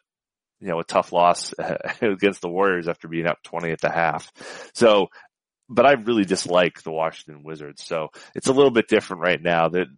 [0.61, 1.55] you know, a tough loss
[2.01, 4.31] against the Warriors after being up 20 at the half.
[4.75, 5.09] So,
[5.75, 7.85] but I really dislike the Washington Wizards.
[7.85, 9.69] So it's a little bit different right now.
[9.69, 9.89] That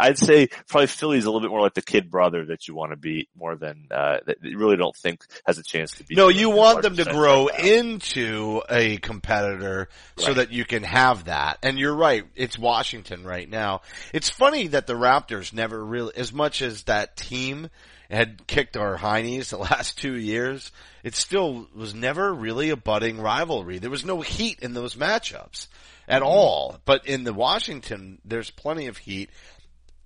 [0.00, 2.92] I'd say probably Philly's a little bit more like the kid brother that you want
[2.92, 6.16] to beat more than uh, that you really don't think has a chance to beat.
[6.16, 10.36] No, you want them to grow right into a competitor so Right.
[10.36, 11.58] that you can have that.
[11.62, 13.82] And you're right, it's Washington right now.
[14.12, 17.68] It's funny that the Raptors never really, as much as that team
[18.12, 20.70] had kicked our heinies the last two years,
[21.02, 23.78] it still was never really a budding rivalry.
[23.78, 25.68] There was no heat in those matchups
[26.06, 26.28] at mm-hmm.
[26.28, 26.78] all.
[26.84, 29.30] But in the Washington, there's plenty of heat.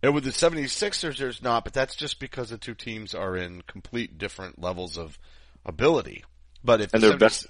[0.02, 3.62] And with the 76ers, there's not, but that's just because the two teams are in
[3.62, 5.18] complete different levels of
[5.64, 6.24] ability.
[6.62, 7.46] But if and the their 76- best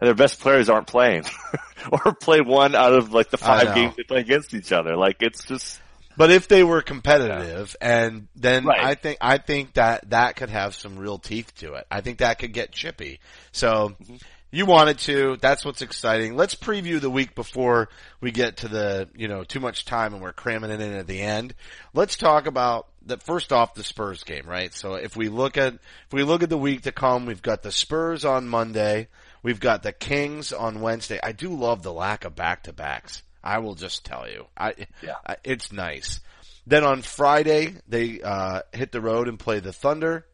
[0.00, 1.24] and their best players aren't playing,
[1.92, 4.96] or play one out of like the five games they play against each other.
[4.96, 5.80] Like it's just
[6.16, 8.84] But if they were competitive, and then Right.
[8.84, 11.86] I think I think that that could have some real teeth to it.
[11.90, 13.20] I think that could get chippy.
[13.52, 14.16] So mm-hmm.
[14.50, 15.36] you wanted to.
[15.40, 16.36] That's what's exciting.
[16.36, 17.88] Let's preview the week before
[18.20, 21.06] we get to the you know too much time and we're cramming it in at
[21.06, 21.54] the end.
[21.92, 24.72] Let's talk about the first off the Spurs game, right?
[24.72, 27.62] So if we look at if we look at the week to come, we've got
[27.62, 29.08] the Spurs on Monday.
[29.42, 31.20] We've got the Kings on Wednesday.
[31.22, 33.22] I do love the lack of back to backs.
[33.44, 34.46] I will just tell you.
[34.56, 35.14] I, Yeah.
[35.26, 36.20] I it's nice.
[36.66, 40.26] Then on Friday they uh, hit the road and play the Thunder.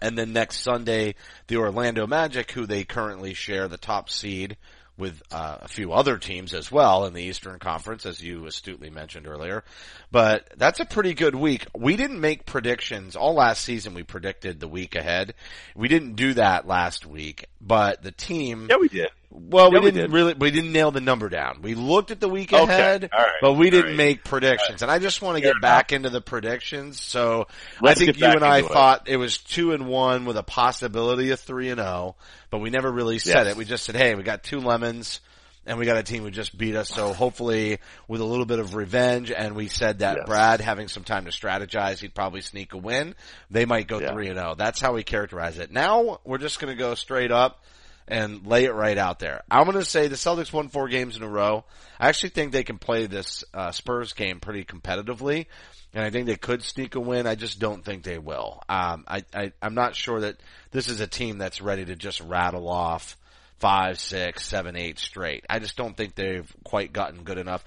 [0.00, 1.14] And then next Sunday,
[1.46, 4.56] the Orlando Magic, who they currently share the top seed
[4.98, 8.90] with uh, a few other teams as well in the Eastern Conference, as you astutely
[8.90, 9.64] mentioned earlier.
[10.10, 11.66] But that's a pretty good week.
[11.76, 13.94] We didn't make predictions all last season.
[13.94, 15.34] We predicted the week ahead.
[15.74, 18.66] We didn't do that last week, but the team.
[18.70, 19.08] yeah, we did.
[19.34, 20.12] Well, we Yeah, we didn't did.
[20.14, 21.62] really, we didn't nail the number down.
[21.62, 22.62] We looked at the week Okay.
[22.62, 23.28] ahead, right.
[23.40, 23.96] but we didn't All right.
[23.96, 24.82] make predictions.
[24.82, 27.00] And I just want to get back into the predictions.
[27.00, 27.46] So
[27.80, 28.66] Let's I think you and I it.
[28.66, 32.16] thought it was two and one with a possibility of three and zero,
[32.50, 33.54] but we never really said Yes.
[33.54, 33.56] it.
[33.56, 35.20] We just said, hey, we got two lemons.
[35.64, 37.78] And we got a team who just beat us, so hopefully
[38.08, 40.26] with a little bit of revenge, and we said that Yes.
[40.26, 43.14] Brad having some time to strategize, he'd probably sneak a win.
[43.48, 44.10] They might go Yeah.
[44.12, 44.56] three and zero.
[44.56, 45.70] That's how we characterize it.
[45.70, 47.62] Now we're just going to go straight up
[48.08, 49.42] and lay it right out there.
[49.50, 51.64] I'm going to say the Celtics won four games in a row.
[51.98, 55.46] I actually think they can play this uh, Spurs game pretty competitively,
[55.94, 57.26] and I think they could sneak a win.
[57.26, 58.62] I just don't think they will.
[58.68, 60.36] Um, I, I I'm not sure that
[60.70, 63.16] this is a team that's ready to just rattle off
[63.58, 65.44] five, six, seven, eight straight.
[65.48, 67.64] I just don't think they've quite gotten good enough.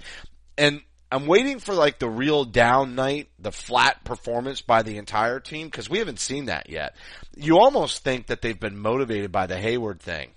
[0.58, 0.82] And
[1.12, 5.68] I'm waiting for like the real down night, the flat performance by the entire team,
[5.68, 6.96] because we haven't seen that yet.
[7.36, 10.32] You almost think that they've been motivated by the Hayward thing,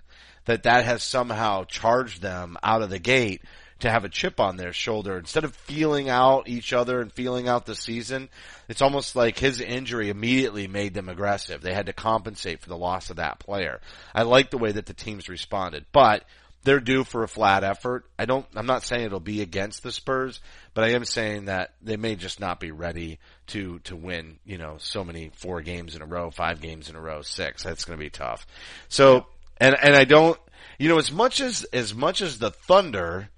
[0.45, 3.43] that that has somehow charged them out of the gate
[3.81, 5.17] to have a chip on their shoulder.
[5.17, 8.29] Instead of feeling out each other and feeling out the season,
[8.69, 11.61] it's almost like his injury immediately made them aggressive.
[11.61, 13.81] They had to compensate for the loss of that player.
[14.15, 16.25] I like the way that the teams responded, but
[16.69, 18.05] they're due for a flat effort.
[18.19, 20.39] I don't, I'm not saying it'll be against the Spurs,
[20.75, 24.59] but I am saying that they may just not be ready to, to win, you
[24.59, 27.63] know, so many four games in a row, five games in a row, six.
[27.63, 28.47] That's going to be tough.
[28.91, 29.25] So,
[29.57, 30.39] and, and I don't,
[30.79, 33.31] you know, as much as, as much as the Thunder,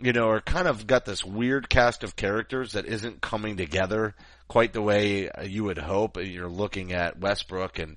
[0.00, 4.16] you know, are kind of got this weird cast of characters that isn't coming together
[4.48, 6.16] quite the way you would hope.
[6.16, 7.96] You're looking at Westbrook and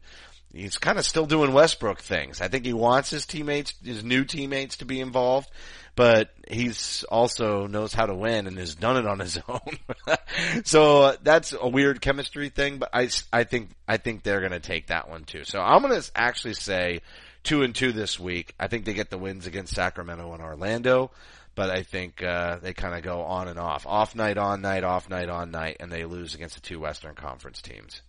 [0.53, 2.41] he's kind of still doing Westbrook things.
[2.41, 5.49] I think he wants his teammates, his new teammates to be involved,
[5.95, 10.63] but he's also knows how to win and has done it on his own.
[10.63, 14.59] so that's a weird chemistry thing, but I, I think, I think they're going to
[14.59, 15.43] take that one too.
[15.43, 17.01] So I'm going to actually say
[17.43, 18.53] two and two this week.
[18.59, 21.11] I think they get the wins against Sacramento and Orlando
[21.53, 24.83] but I think uh, they kind of go on and off, off night, on night,
[24.83, 28.01] off night, on night, and they lose against the two Western Conference teams.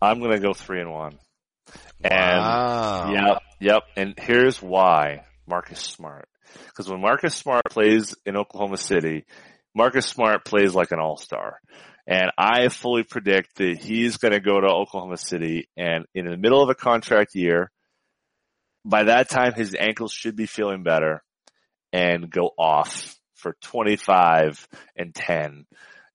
[0.00, 1.18] I'm gonna go three and one.
[2.02, 3.12] And Wow.
[3.12, 3.82] yep, yep.
[3.96, 6.28] And here's why Marcus Smart.
[6.66, 9.24] Because when Marcus Smart plays in Oklahoma City,
[9.74, 11.60] Marcus Smart plays like an all-star.
[12.06, 16.36] And I fully predict that he's going to go to Oklahoma City and in the
[16.36, 17.72] middle of a contract year,
[18.84, 21.24] by that time his ankles should be feeling better
[21.92, 25.66] and go off for 25 and 10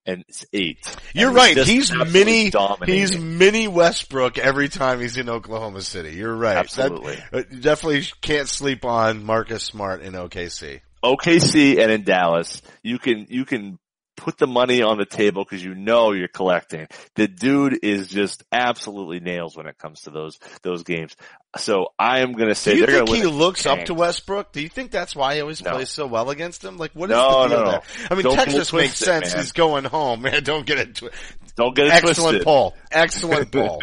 [0.06, 0.96] and it's 8.
[1.14, 1.56] You're And right.
[1.56, 2.50] He's mini.
[2.50, 3.00] dominating.
[3.00, 6.14] He's mini Westbrook every time he's in Oklahoma City.
[6.14, 6.56] You're right.
[6.56, 7.18] Absolutely.
[7.30, 10.80] That, uh, definitely can't sleep on Marcus Smart in OKC.
[11.04, 13.78] OKC and in Dallas, you can you can
[14.16, 16.86] put the money on the table because you know you're collecting.
[17.14, 21.16] The dude is just absolutely nails when it comes to those those games.
[21.56, 24.52] So I am going to say Do you they're think he looks up to Westbrook?
[24.52, 25.72] Do you think that's why he always No.
[25.72, 26.78] plays so well against him?
[26.78, 27.70] Like, what is No, the deal no, no.
[27.72, 27.82] there?
[28.10, 29.30] I mean, Don't Texas makes it, sense.
[29.34, 29.42] man.
[29.42, 30.22] He's going home.
[30.22, 30.94] Man, don't get it.
[30.96, 31.10] Twi-
[31.56, 32.42] Don't get it Excellent twisted.
[32.44, 32.74] poll.
[32.90, 33.80] Excellent poll.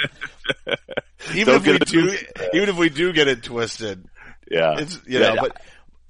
[1.36, 2.50] even Don't if we do, twisted.
[2.54, 4.06] even if we do get it twisted,
[4.50, 5.42] Yeah, it's you Yeah, know.
[5.42, 5.62] But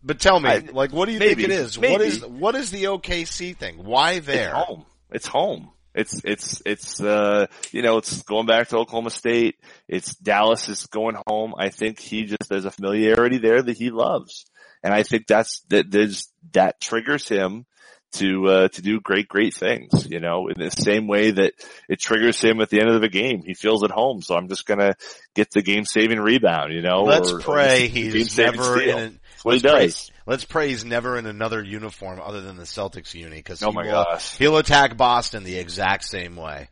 [0.04, 1.78] but tell me, I- like, what do you maybe, think it is?
[1.78, 2.04] What maybe.
[2.06, 3.84] is what is the OKC thing?
[3.84, 4.54] Why it's there?
[4.54, 4.86] home.
[5.12, 5.72] It's home.
[5.95, 9.56] It's it's it's uh you know it's going back to Oklahoma State.
[9.88, 11.56] It's Dallas is going home.
[11.58, 14.45] I think he just there's a familiarity there that he loves,
[14.84, 17.66] and I think that's that there's that triggers him
[18.14, 20.08] to uh to do great great things.
[20.10, 21.54] You know, in the same way that
[21.89, 23.41] it triggers him at the end of the game.
[23.43, 24.93] He feels at home, so I'm just gonna
[25.36, 26.72] get the game saving rebound.
[26.72, 28.97] You know, Let's or- or pray the he's never steal.
[28.97, 29.20] in.
[29.44, 33.14] What he let's pray- Let's pray he's never in another uniform other than the Celtics
[33.14, 34.38] uni because Oh my will, gosh.
[34.38, 36.70] he'll attack Boston the exact same way.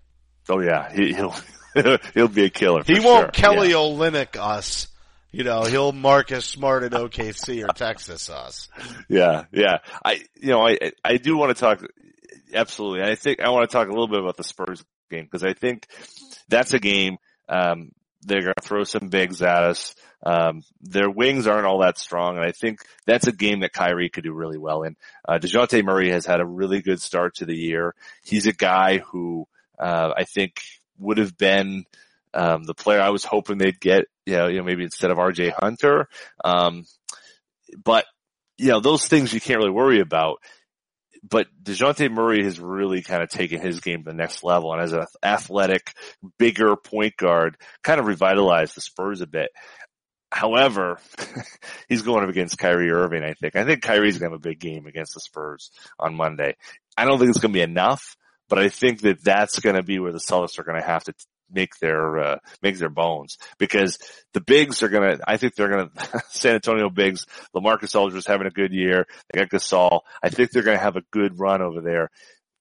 [0.50, 1.36] Oh yeah, he, he'll
[2.14, 2.84] he'll be a killer.
[2.86, 3.44] He won't sure.
[3.56, 3.76] Kelly Yeah.
[3.76, 4.88] Olynyk us,
[5.32, 8.70] you know, he'll mark as smart at OKC or Texas us.
[9.10, 9.78] Yeah, yeah.
[10.06, 11.84] I, you know, I, I do want to talk,
[12.54, 13.04] absolutely.
[13.04, 15.54] I think I want to talk a little bit about the Spurs game because I
[15.54, 15.88] think
[16.48, 17.18] that's a game,
[17.50, 17.92] um,
[18.28, 19.96] they're going to throw some bigs at us.
[20.24, 24.10] Um, their wings aren't all that strong, and I think that's a game that Kyrie
[24.10, 24.96] could do really well in.
[25.28, 27.96] Uh, Dejounte Murray has had a really good start to the year.
[28.24, 29.48] He's a guy who
[29.80, 30.62] uh, I think
[31.00, 31.86] would have been
[32.34, 34.06] um, the player I was hoping they'd get.
[34.26, 35.54] You know, you know maybe instead of R.J.
[35.58, 36.10] Hunter,
[36.44, 36.86] um,
[37.84, 38.06] but
[38.58, 40.40] you know those things you can't really worry about
[41.30, 44.82] but Dejounte Murray has really kind of taken his game to the next level and
[44.82, 45.94] as an athletic,
[46.38, 49.50] bigger point guard, kind of revitalized the Spurs a bit.
[50.32, 51.00] However,
[51.90, 53.56] he's going up against Kyrie Irving, I think.
[53.56, 56.56] I think Kyrie's going to have a big game against the Spurs on Monday.
[56.98, 58.16] I don't think it's going to be enough,
[58.50, 61.04] but I think that that's going to be where the Celtics are going to have
[61.06, 61.14] to
[61.52, 64.00] make their uh, make their bones because
[64.34, 65.18] the bigs are gonna.
[65.26, 65.90] I think they're gonna
[66.30, 67.26] San Antonio bigs.
[67.56, 69.06] LaMarcus Aldridge's having a good year.
[69.30, 70.02] They got Gasol.
[70.22, 72.10] I think they're gonna have a good run over there.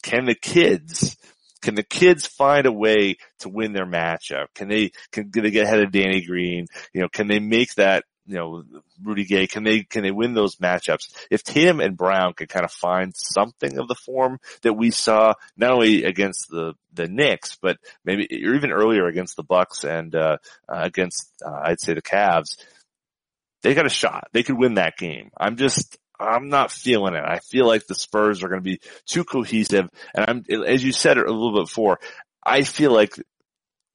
[0.03, 1.17] Can the kids?
[1.63, 4.47] Can the kids find a way to win their matchup?
[4.55, 6.67] Can they can, can they get ahead of Danny Green?
[6.93, 8.65] You know, can they make that you know,
[9.03, 11.15] Rudy Gay, can they, can they win those matchups?
[11.31, 15.35] If Tatum and Brown can kind of find something of the form that we saw,
[15.57, 20.15] not only against the, the Knicks, but maybe, or even earlier against the Bucks and,
[20.15, 22.57] uh, uh against, uh, I'd say the Cavs,
[23.63, 24.29] they got a shot.
[24.33, 25.31] They could win that game.
[25.37, 27.25] I'm just, I'm not feeling it.
[27.25, 29.89] I feel like the Spurs are going to be too cohesive.
[30.15, 32.01] And I'm, as you said a little bit before,
[32.45, 33.15] I feel like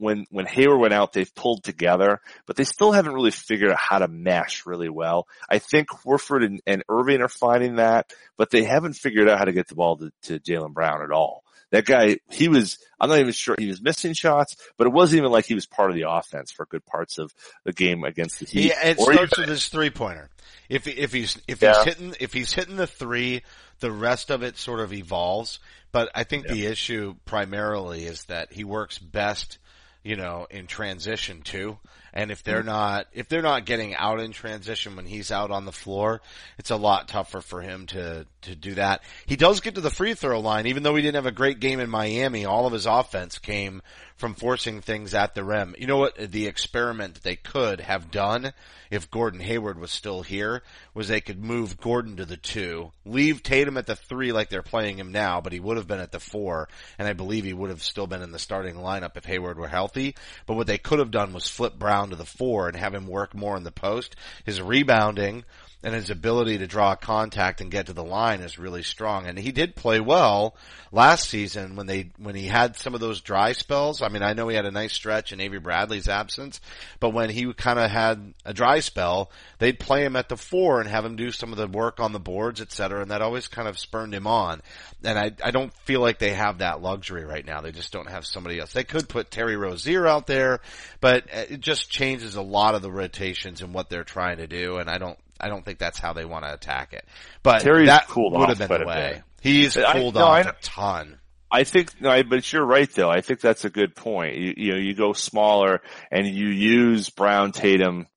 [0.02, 3.78] when when Hayward went out, they've pulled together, but they still haven't really figured out
[3.80, 5.28] how to mesh really well.
[5.50, 9.46] I think Horford and, and Irving are finding that, but they haven't figured out how
[9.46, 11.44] to get the ball to, to Jaylen Brown at all.
[11.70, 15.20] That guy, he was, I'm not even sure he was missing shots, but it wasn't
[15.20, 17.34] even like he was part of the offense for good parts of
[17.64, 18.66] the game against the Heat.
[18.70, 20.30] Yeah, it Or starts even- with his three pointer.
[20.68, 21.76] If if he's if Yeah.
[21.76, 23.44] he's hitting if he's hitting the three,
[23.80, 25.60] the rest of it sort of evolves.
[25.94, 29.58] But I think the issue primarily is that he works best,
[30.04, 31.78] you know, in transition too.
[32.14, 35.66] And if they're not if they're not getting out in transition when he's out on
[35.66, 36.22] the floor,
[36.58, 39.02] it's a lot tougher for him to to do that.
[39.26, 41.60] He does get to the free throw line, even though he didn't have a great
[41.60, 42.46] game in Miami.
[42.46, 43.82] All of his offense came
[44.22, 45.76] from forcing things at the rim.
[45.78, 46.16] You know what?
[46.16, 48.54] The experiment they could have done
[48.92, 50.62] if Gordon Hayward was still here
[50.94, 54.62] was they could move Gordon to the two, leave Tatum at the three like they're
[54.62, 56.70] playing him now, but he would have been at the four,
[57.00, 59.68] and I believe he would have still been in the starting lineup if Hayward were
[59.68, 60.16] healthy.
[60.46, 63.08] But what they could have done was flip Brown to the four and have him
[63.08, 64.16] work more in the post.
[64.46, 65.46] His rebounding
[65.84, 69.26] and his ability to draw contact and get to the line is really strong.
[69.26, 70.56] And he did play well
[70.92, 74.02] last season when they, when he had some of those dry spells.
[74.02, 76.62] I mean, I know he had a nice stretch in Avery Bradley's absence,
[77.00, 80.80] but when he kind of had a dry spell, they'd play him at the four
[80.80, 83.22] and have him do some of the work on the boards, et cetera, and that
[83.22, 84.62] always kind of spurned him on.
[85.04, 87.62] And I, I don't feel like they have that luxury right now.
[87.62, 88.74] They just don't have somebody else.
[88.74, 90.60] They could put Terry Rozier out there,
[91.00, 94.78] but it just changes a lot of the rotations and what they're trying to do,
[94.78, 97.06] and I don't, I don't think that's how they want to attack it.
[97.44, 99.12] But Terry's that cooled would off have been quite the a way.
[99.16, 99.24] bit.
[99.42, 101.18] He's I- cooled no, I off a ton.
[101.52, 103.10] I think, no, I- but you're right though.
[103.10, 104.38] I think that's a good point.
[104.38, 105.82] You, you know, you go smaller
[106.12, 108.08] and you use Brown, Tatum,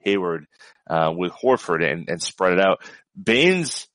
[0.00, 0.46] Hayward,
[0.88, 2.80] uh, with Horford and, and spread it out.
[3.20, 3.86] Baynes,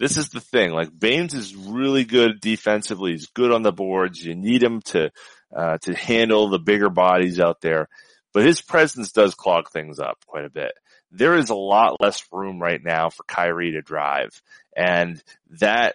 [0.00, 3.12] this is the thing, like Baynes is really good defensively.
[3.12, 4.22] He's good on the boards.
[4.24, 5.10] You need him to,
[5.56, 7.88] uh, to handle the bigger bodies out there,
[8.32, 10.72] but his presence does clog things up quite a bit.
[11.16, 14.42] There is a lot less room right now for Kyrie to drive
[14.76, 15.22] and
[15.60, 15.94] that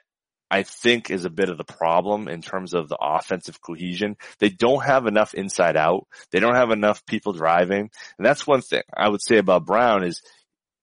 [0.52, 4.18] I think is a bit of the problem in terms of the offensive cohesion.
[4.40, 6.08] They don't have enough inside out.
[6.32, 7.92] They don't have enough people driving.
[8.18, 10.22] And that's one thing I would say about Brown is,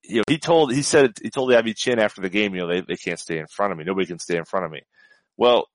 [0.03, 2.61] you know, he told, he said, he told the Abby Chin after the game, you
[2.61, 3.83] know, they, they can't stay in front of me.
[3.83, 4.81] Nobody can stay in front of me.
[5.35, 5.67] Well,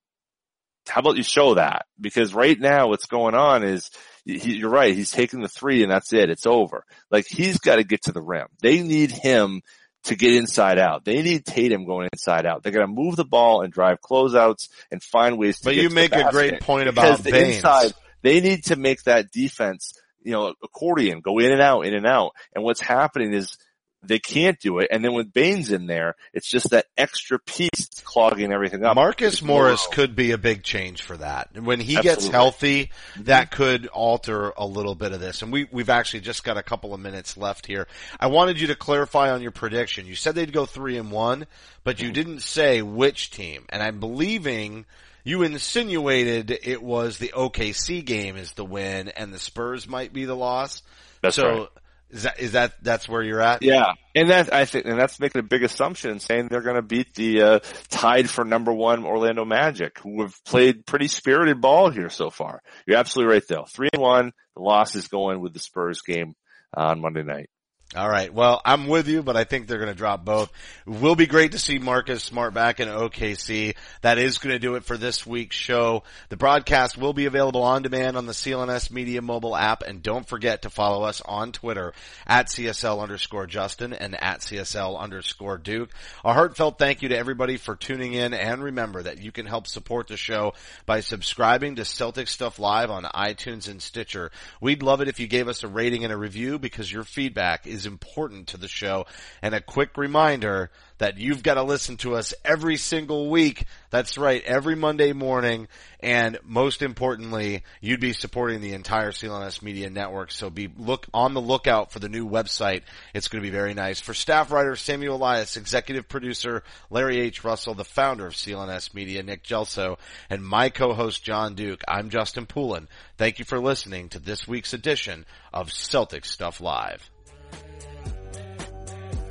[0.89, 1.85] how about you show that?
[2.01, 3.91] Because right now what's going on is,
[4.25, 6.31] he, you're right, he's taking the three and that's it.
[6.31, 6.85] It's over.
[7.11, 8.47] Like he's got to get to the rim.
[8.61, 9.63] They need him
[10.05, 11.05] to get inside out.
[11.05, 12.63] They need Tatum going inside out.
[12.63, 15.91] They're going to move the ball and drive closeouts and find ways to But you
[15.91, 17.93] make a great point about the inside,
[18.23, 22.07] they need to make that defense, you know, accordion, go in and out, in and
[22.07, 22.33] out.
[22.55, 23.57] And what's happening is
[24.03, 24.89] they can't do it.
[24.91, 28.97] And then with Baynes in there, it's just that extra piece clogging everything up.
[28.97, 31.51] Marcus It's Morris could be a big change for that.
[31.61, 33.25] When he gets healthy, mm-hmm.
[33.25, 35.43] that could alter a little bit of this.
[35.43, 37.87] And we, we've actually just got a couple of minutes left here.
[38.19, 40.07] I wanted you to clarify on your prediction.
[40.07, 41.47] You said they'd go three and one,
[41.85, 42.15] but you mm-hmm.
[42.15, 43.67] didn't say which team.
[43.69, 44.85] And I'm believing
[45.25, 50.25] you insinuated it was the OKC game is the win and the Spurs might be
[50.25, 50.83] the loss.
[51.21, 51.69] That's so, right.
[52.13, 53.63] Is that is that that's where you're at?
[53.63, 56.83] Yeah, and that I think, and that's making a big assumption, saying they're going to
[56.83, 57.59] beat the uh,
[57.89, 62.61] tied for number one Orlando Magic, who have played pretty spirited ball here so far.
[62.87, 63.65] You're absolutely right, though.
[63.65, 66.35] Three and one, the loss is going with the Spurs game
[66.75, 67.49] on Monday night.
[67.95, 68.33] All right.
[68.33, 70.51] Well, I'm with you, but I think they're going to drop both.
[70.87, 73.75] It will be great to see Marcus Smart back in OKC.
[74.01, 76.03] That is going to do it for this week's show.
[76.31, 80.27] The broadcast will be available on demand on the CLNS Media mobile app, and don't
[80.27, 81.93] forget to follow us on Twitter
[82.27, 85.91] at CSL underscore Justin and at CSL underscore Duke.
[86.25, 89.67] A heartfelt thank you to everybody for tuning in, and remember that you can help
[89.67, 90.55] support the show
[90.87, 94.31] by subscribing to Celtic Stuff Live on iTunes and Stitcher.
[94.63, 97.67] We'd love it if you gave us a rating and a review because your feedback
[97.67, 99.07] is important to the show.
[99.41, 100.71] And a quick reminder
[101.03, 103.65] that you've got to listen to us every single week.
[103.91, 105.67] That's right, every Monday morning.
[105.99, 110.31] And most importantly, you'd be supporting the entire CLNS Media Network.
[110.31, 112.83] So be look on the lookout for the new website.
[113.15, 114.01] It's going to be very nice.
[114.01, 117.43] For staff writer Samuel Elias, executive producer Larry H.
[117.43, 119.99] Russell, the founder of CLNS Media, Nick Gelso,
[120.31, 122.87] and my co-host John Duke, I'm Justin Poulin.
[123.17, 127.12] Thank you for listening to this week's edition of Celtic Stuff Live.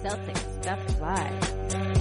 [0.01, 2.00] Celtic Stuff Live.